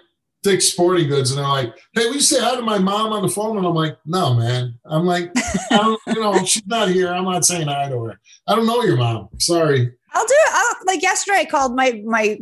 [0.43, 3.23] Dick's Sporting Goods, and they're like, hey, will you say hi to my mom on
[3.23, 3.57] the phone?
[3.59, 4.79] And I'm like, no, man.
[4.85, 5.31] I'm like,
[5.71, 7.13] I don't, you know, she's not here.
[7.13, 8.21] I'm not saying hi to her.
[8.47, 9.29] I don't know your mom.
[9.39, 9.93] Sorry.
[10.15, 10.51] I'll do it.
[10.53, 12.39] I'll, like yesterday, I called my my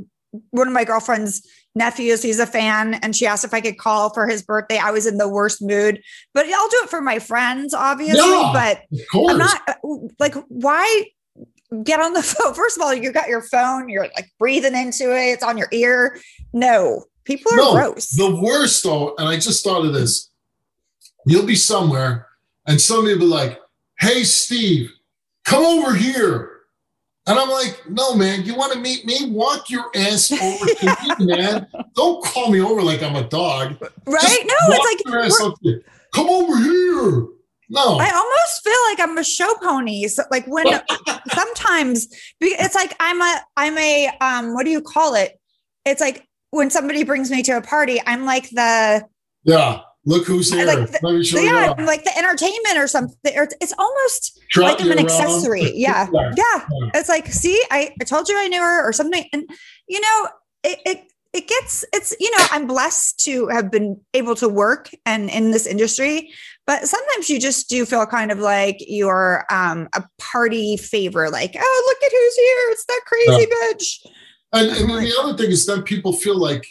[0.51, 2.23] one of my girlfriend's nephews.
[2.23, 4.79] He's a fan, and she asked if I could call for his birthday.
[4.79, 6.03] I was in the worst mood,
[6.35, 8.19] but I'll do it for my friends, obviously.
[8.19, 8.51] Yeah.
[8.53, 8.83] But
[9.15, 9.61] I'm not
[10.19, 11.07] like why
[11.85, 12.55] get on the phone.
[12.55, 13.89] First of all, you got your phone.
[13.89, 15.33] You're like breathing into it.
[15.33, 16.19] It's on your ear.
[16.53, 18.11] No, people are No, gross.
[18.11, 20.31] The worst though, and I just thought of this.
[21.27, 22.27] You'll be somewhere,
[22.67, 23.59] and somebody will be like,
[23.99, 24.91] "Hey, Steve,
[25.45, 26.50] come over here,"
[27.31, 28.45] and I'm like, "No, man.
[28.45, 29.31] You want to meet me?
[29.31, 31.67] Walk your ass over to me, man.
[31.95, 33.77] Don't call me over like I'm a dog.
[34.07, 34.21] right?
[34.23, 35.83] Just No, it's like ass up here.
[36.15, 37.27] come over here.
[37.73, 40.09] No, I almost feel like I'm a show pony.
[40.09, 40.67] So like when
[41.33, 42.09] sometimes
[42.41, 45.39] it's like I'm a I'm a um what do you call it?
[45.85, 49.07] It's like when somebody brings me to a party, I'm like the
[49.45, 50.65] yeah, Look who's here.
[50.65, 53.17] like the- Let me show yeah, like the entertainment or something.
[53.25, 55.71] It's- almost Drop like I'm an accessory.
[55.75, 56.09] Yeah.
[56.13, 56.33] Yeah.
[56.37, 56.65] Yeah.
[56.95, 59.25] It's like, see, I, I told you I knew her or something.
[59.33, 59.49] And
[59.89, 60.29] you know,
[60.65, 64.91] it, it it gets it's you know, I'm blessed to have been able to work
[65.07, 66.31] and in this industry,
[66.67, 71.55] but sometimes you just do feel kind of like you're um a party favor, like,
[71.59, 72.71] oh look at who's here.
[72.71, 74.13] It's that crazy bitch.
[74.53, 76.67] And, and then the other thing is that people feel like,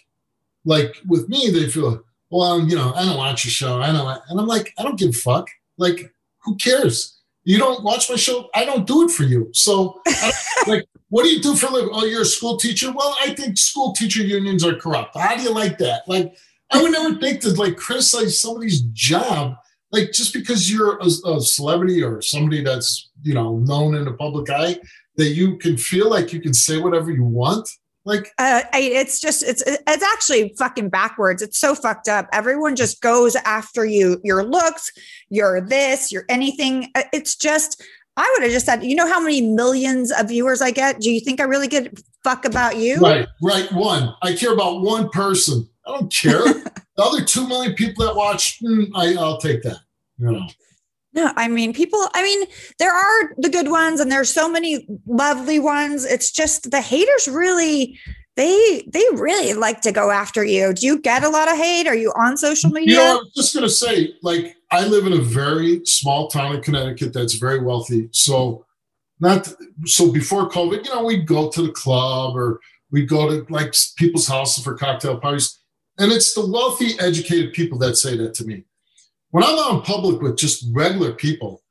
[0.65, 3.81] like with me, they feel, well, you know, I don't watch your show.
[3.81, 5.49] I don't, and I'm like, I don't give a fuck.
[5.77, 6.13] Like,
[6.43, 7.19] who cares?
[7.43, 8.49] You don't watch my show.
[8.53, 9.49] I don't do it for you.
[9.53, 10.01] So,
[10.67, 11.89] like, what do you do for a living?
[11.91, 12.91] Oh, you're a school teacher.
[12.91, 15.17] Well, I think school teacher unions are corrupt.
[15.17, 16.07] How do you like that?
[16.07, 16.35] Like,
[16.71, 19.55] I would never think to like criticize somebody's job,
[19.91, 24.13] like just because you're a, a celebrity or somebody that's you know known in the
[24.13, 24.77] public eye,
[25.15, 27.67] that you can feel like you can say whatever you want.
[28.09, 31.41] Like, Uh, I, it's just it's it's actually fucking backwards.
[31.41, 32.27] It's so fucked up.
[32.33, 34.91] Everyone just goes after you, your looks,
[35.29, 36.91] your this, your anything.
[36.95, 37.83] Uh, It's just
[38.17, 40.99] I would have just said, you know how many millions of viewers I get?
[40.99, 41.89] Do you think I really give a
[42.23, 42.97] fuck about you?
[42.97, 43.71] Right, right.
[43.71, 44.13] One.
[44.21, 45.69] I care about one person.
[45.87, 46.43] I don't care.
[46.43, 49.77] the other two million people that watch, mm, I, I'll take that.
[50.17, 50.47] You know.
[51.13, 52.47] No, I mean, people, I mean,
[52.77, 56.05] there are the good ones and there's so many lovely ones.
[56.05, 57.97] It's just the haters really,
[58.35, 60.73] they, they really like to go after you.
[60.73, 61.87] Do you get a lot of hate?
[61.87, 62.95] Are you on social media?
[62.95, 66.55] You know, I was just gonna say, like, I live in a very small town
[66.55, 68.09] in Connecticut that's very wealthy.
[68.11, 68.65] So,
[69.19, 69.51] not
[69.85, 72.59] so before COVID, you know, we'd go to the club or
[72.91, 75.59] we'd go to like people's houses for cocktail parties,
[75.97, 78.63] and it's the wealthy, educated people that say that to me.
[79.31, 81.61] When I'm out in public with just regular people,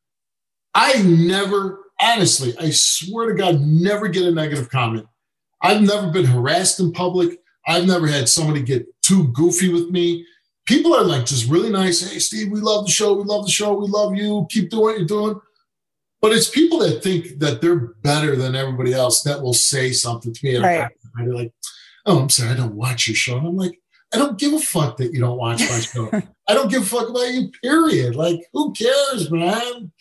[0.75, 5.07] I never, honestly, I swear to God, never get a negative comment.
[5.61, 7.41] I've never been harassed in public.
[7.67, 10.25] I've never had somebody get too goofy with me.
[10.67, 12.09] People are like just really nice.
[12.09, 13.15] Hey, Steve, we love the show.
[13.15, 13.73] We love the show.
[13.75, 14.47] We love you.
[14.51, 15.41] Keep doing what you're doing.
[16.21, 20.33] But it's people that think that they're better than everybody else that will say something
[20.33, 20.57] to me.
[20.59, 20.91] Right.
[21.17, 21.53] They're like,
[22.07, 23.39] oh, I'm sorry, I don't watch your show.
[23.39, 23.81] And I'm like,
[24.13, 26.11] I don't give a fuck that you don't watch my show.
[26.49, 28.17] I don't give a fuck about you, period.
[28.17, 29.93] Like, who cares, man?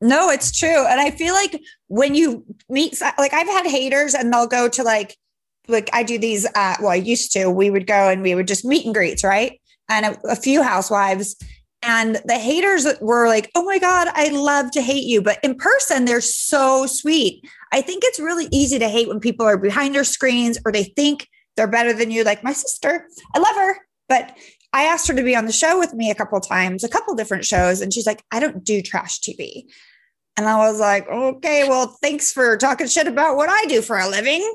[0.00, 0.86] No, it's true.
[0.86, 4.82] And I feel like when you meet, like I've had haters and they'll go to
[4.82, 5.16] like,
[5.68, 8.46] like I do these, uh, well, I used to, we would go and we would
[8.46, 9.60] just meet and greets, right?
[9.88, 11.34] And a, a few housewives.
[11.82, 15.22] And the haters were like, oh my God, I love to hate you.
[15.22, 17.44] But in person, they're so sweet.
[17.72, 20.84] I think it's really easy to hate when people are behind their screens or they
[20.84, 22.24] think they're better than you.
[22.24, 23.76] Like my sister, I love her.
[24.08, 24.36] But
[24.72, 27.14] I asked her to be on the show with me a couple times, a couple
[27.14, 27.80] different shows.
[27.80, 29.64] And she's like, I don't do trash TV.
[30.36, 33.98] And I was like, okay, well, thanks for talking shit about what I do for
[33.98, 34.54] a living.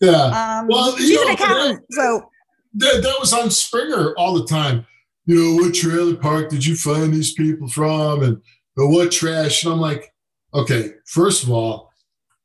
[0.00, 0.12] Yeah.
[0.60, 1.84] Um, Well, you she's know, an accountant.
[1.90, 2.30] So
[2.74, 4.86] that, that was on Springer all the time.
[5.26, 8.22] You know, what trailer park did you find these people from?
[8.22, 8.38] And
[8.76, 9.62] what trash?
[9.64, 10.10] And I'm like,
[10.54, 11.90] okay, first of all,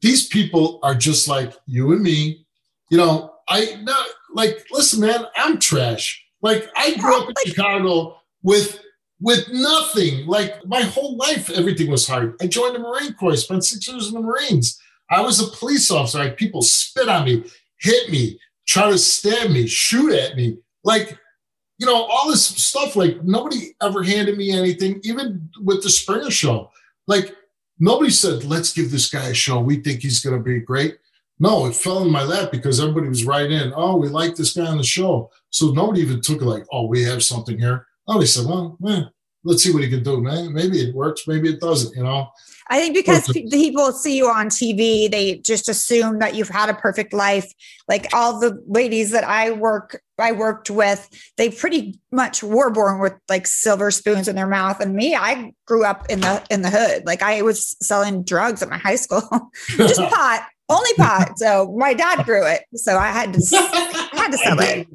[0.01, 2.45] these people are just like you and me.
[2.91, 6.23] You know, I not like, listen, man, I'm trash.
[6.41, 8.79] Like I grew up in Chicago with
[9.21, 10.25] with nothing.
[10.27, 12.35] Like my whole life, everything was hard.
[12.41, 14.79] I joined the Marine Corps, spent six years in the Marines.
[15.09, 16.23] I was a police officer.
[16.23, 17.43] Had people spit on me,
[17.79, 20.57] hit me, try to stab me, shoot at me.
[20.83, 21.17] Like,
[21.77, 22.95] you know, all this stuff.
[22.95, 26.71] Like, nobody ever handed me anything, even with the Springer show.
[27.07, 27.35] Like,
[27.79, 29.59] nobody said, let's give this guy a show.
[29.59, 30.97] We think he's going to be great.
[31.39, 33.73] No, it fell in my lap because everybody was right in.
[33.75, 35.31] Oh, we like this guy on the show.
[35.49, 37.87] So nobody even took it like, oh, we have something here.
[38.07, 39.09] Oh, they said, well, man,
[39.43, 40.53] let's see what he can do, man.
[40.53, 42.29] Maybe it works, maybe it doesn't, you know?
[42.67, 46.73] I think because people see you on TV, they just assume that you've had a
[46.73, 47.53] perfect life.
[47.87, 51.07] Like all the ladies that I work, I worked with,
[51.37, 54.79] they pretty much were born with like silver spoons in their mouth.
[54.79, 57.05] And me, I grew up in the in the hood.
[57.05, 59.21] Like I was selling drugs at my high school,
[59.67, 61.37] just pot, only pot.
[61.37, 64.87] So my dad grew it, so I had to I had to sell it.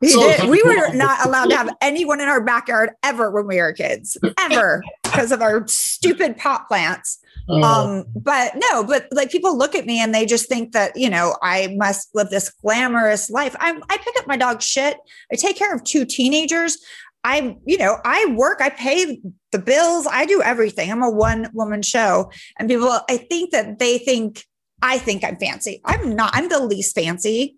[0.00, 0.50] He So- did.
[0.50, 4.18] We were not allowed to have anyone in our backyard ever when we were kids,
[4.38, 7.18] ever, because of our stupid pot plants.
[7.48, 10.92] Uh, Um, but no, but like people look at me and they just think that
[10.96, 13.54] you know I must live this glamorous life.
[13.60, 14.96] I'm I pick up my dog shit.
[15.32, 16.78] I take care of two teenagers.
[17.26, 19.18] I, you know, I work, I pay
[19.50, 20.92] the bills, I do everything.
[20.92, 22.30] I'm a one woman show.
[22.58, 24.44] And people, I think that they think
[24.84, 25.80] I think I'm fancy.
[25.86, 27.56] I'm not, I'm the least fancy,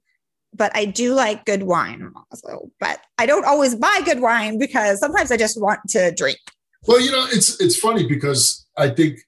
[0.55, 2.13] but I do like good wine.
[2.31, 6.39] Also, but I don't always buy good wine because sometimes I just want to drink.
[6.87, 9.19] Well, you know, it's it's funny because I think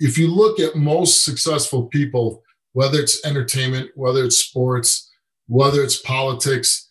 [0.00, 2.42] if you look at most successful people,
[2.72, 5.08] whether it's entertainment, whether it's sports,
[5.46, 6.90] whether it's politics,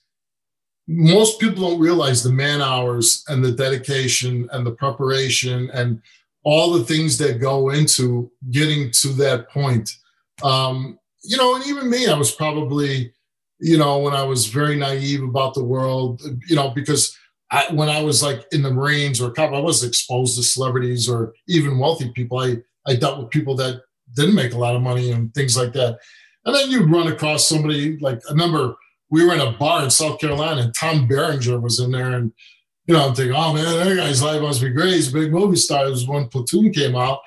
[0.88, 6.01] most people don't realize the man hours and the dedication and the preparation and
[6.45, 9.97] all the things that go into getting to that point.
[10.43, 13.13] Um, you know, and even me, I was probably,
[13.59, 17.17] you know, when I was very naive about the world, you know, because
[17.49, 21.07] I, when I was like in the Marines or cop, I wasn't exposed to celebrities
[21.07, 22.39] or even wealthy people.
[22.39, 23.81] I, I dealt with people that
[24.15, 25.97] didn't make a lot of money and things like that.
[26.45, 28.75] And then you'd run across somebody like a number.
[29.09, 32.33] We were in a bar in South Carolina, and Tom Berenger was in there, and
[32.85, 34.95] you know, I'm thinking, oh man, that guy's life must be great.
[34.95, 35.85] He's a big movie star.
[35.85, 37.19] It was when Platoon came out,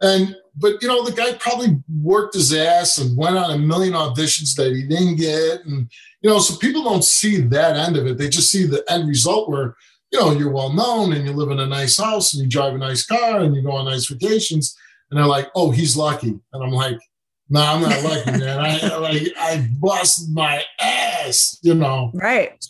[0.00, 3.94] and but you know, the guy probably worked his ass and went on a million
[3.94, 5.90] auditions that he didn't get, and
[6.22, 8.18] you know, so people don't see that end of it.
[8.18, 9.76] They just see the end result where
[10.12, 12.74] you know you're well known and you live in a nice house and you drive
[12.74, 14.76] a nice car and you go on nice vacations,
[15.10, 16.98] and they're like, oh, he's lucky, and I'm like
[17.50, 18.60] no, I'm not lucky, man.
[18.60, 22.12] I like I busted my ass, you know.
[22.14, 22.64] Right.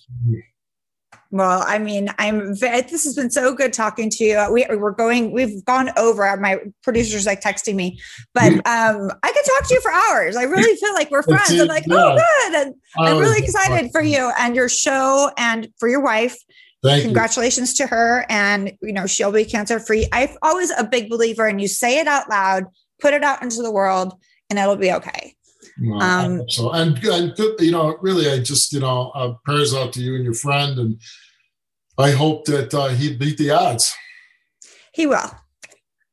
[1.33, 2.55] Well, I mean, I'm.
[2.55, 4.53] This has been so good talking to you.
[4.53, 5.31] We, we're going.
[5.33, 6.37] We've gone over.
[6.37, 8.01] My producer's like texting me,
[8.35, 10.35] but um, I could talk to you for hours.
[10.37, 11.53] I really feel like we're friends.
[11.53, 15.89] I'm like, oh, good, and I'm really excited for you and your show and for
[15.89, 16.37] your wife.
[16.83, 17.87] Thank Congratulations you.
[17.87, 20.09] to her, and you know she'll be cancer free.
[20.12, 22.64] I'm always a big believer, and you say it out loud,
[23.01, 24.14] put it out into the world
[24.51, 25.35] and it'll be okay.
[25.83, 29.93] Well, um, so and, and you know, really, I just you know, uh, prayers out
[29.95, 31.01] to you and your friend, and
[31.99, 33.95] I hope that uh, he beat the odds.
[34.93, 35.31] He will.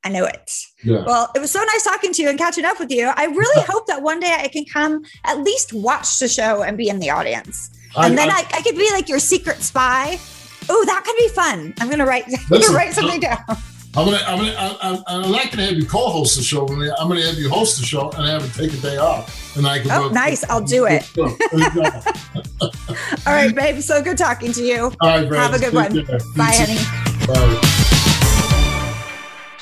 [0.03, 0.51] I know it.
[0.84, 1.03] Yeah.
[1.05, 3.11] Well, it was so nice talking to you and catching up with you.
[3.13, 6.78] I really hope that one day I can come at least watch the show and
[6.78, 9.61] be in the audience, and I, then I, I, I, could be like your secret
[9.61, 10.18] spy.
[10.70, 11.74] Oh, that could be fun.
[11.80, 12.26] I'm gonna write.
[12.51, 13.39] I'm gonna write something down.
[13.97, 16.67] I'm gonna, I'm gonna, I'm, I'm not gonna have you co-host the show.
[16.67, 18.77] I'm gonna, I'm gonna have you host the show and I have to take a
[18.77, 19.89] day off, and I can.
[19.89, 20.43] Oh, nice!
[20.51, 21.09] I'll do it.
[23.25, 23.81] All right, babe.
[23.81, 24.93] So good talking to you.
[25.01, 26.05] All right, Have a good one.
[26.05, 26.19] Care.
[26.35, 26.77] Bye, honey.
[27.25, 27.77] Bye.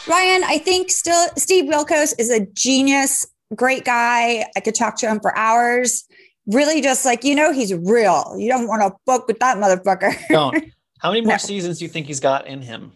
[0.05, 3.25] Ryan, I think still Steve Wilkos is a genius,
[3.55, 4.45] great guy.
[4.57, 6.03] I could talk to him for hours.
[6.47, 8.35] Really, just like you know, he's real.
[8.37, 10.13] You don't want to book with that motherfucker.
[10.27, 10.73] Don't.
[10.99, 11.37] How many more no.
[11.37, 12.91] seasons do you think he's got in him?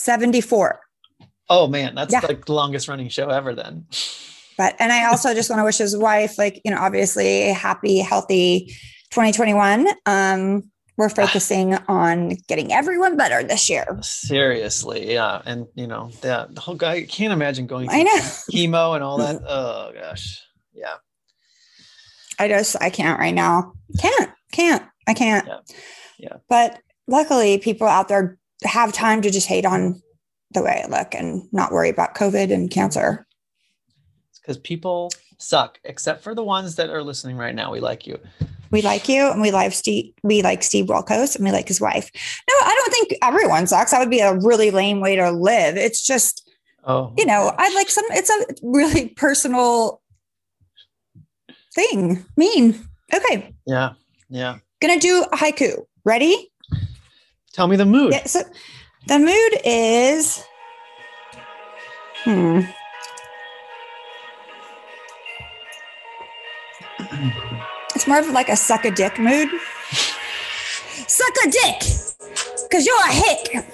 [0.00, 0.80] 74.
[1.48, 2.20] Oh man, that's yeah.
[2.20, 3.86] like the longest running show ever then.
[4.60, 7.54] But and I also just want to wish his wife, like, you know, obviously a
[7.54, 8.76] happy, healthy
[9.10, 9.88] 2021.
[10.04, 13.98] Um, we're focusing on getting everyone better this year.
[14.02, 15.40] Seriously, yeah.
[15.46, 18.16] And you know, that the whole guy I can't imagine going I know
[18.52, 19.40] chemo and all that.
[19.48, 20.42] Oh gosh.
[20.74, 20.96] Yeah.
[22.38, 23.72] I just I can't right now.
[23.98, 25.46] Can't, can't, I can't.
[25.46, 25.60] Yeah.
[26.18, 26.36] yeah.
[26.50, 30.02] But luckily people out there have time to just hate on
[30.52, 33.26] the way I look and not worry about COVID and cancer.
[34.40, 37.70] because people suck, except for the ones that are listening right now.
[37.70, 38.18] We like you.
[38.70, 40.12] We like you, and we like Steve.
[40.22, 42.10] We like Steve Wilkos, and we like his wife.
[42.48, 43.90] No, I don't think everyone sucks.
[43.90, 45.76] That would be a really lame way to live.
[45.76, 46.48] It's just,
[46.84, 48.04] oh, you know, I like some.
[48.10, 50.00] It's a really personal
[51.74, 52.24] thing.
[52.36, 52.80] Mean.
[53.12, 53.52] Okay.
[53.66, 53.94] Yeah.
[54.28, 54.58] Yeah.
[54.80, 55.84] Gonna do a haiku.
[56.04, 56.49] Ready?
[57.52, 58.12] Tell me the mood.
[58.12, 58.42] Yeah, so
[59.06, 60.44] the mood is
[62.24, 62.60] hmm.
[67.94, 69.48] It's more of like a suck a dick mood.
[71.06, 71.80] suck a dick,
[72.70, 73.64] cause you're a hick.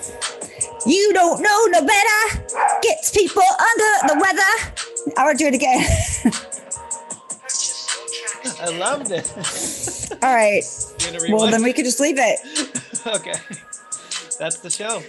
[0.87, 2.45] You don't know no better.
[2.83, 4.72] Gets people under the weather.
[5.16, 5.85] I want to do it again.
[8.61, 9.33] I loved it.
[10.22, 10.62] All right.
[11.29, 12.39] Well, then we could just leave it.
[13.07, 13.35] okay.
[14.39, 15.01] That's the show.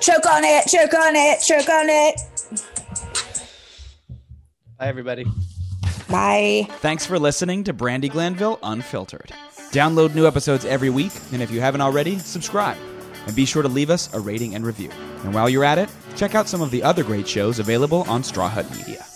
[0.00, 2.20] Choke on it, choke on it, choke on it.
[4.78, 5.26] Bye, everybody.
[6.08, 6.66] Bye.
[6.80, 9.32] Thanks for listening to Brandi Glanville Unfiltered.
[9.70, 12.76] Download new episodes every week, and if you haven't already, subscribe.
[13.26, 14.90] And be sure to leave us a rating and review.
[15.22, 18.22] And while you're at it, check out some of the other great shows available on
[18.24, 19.06] Straw Hut Media.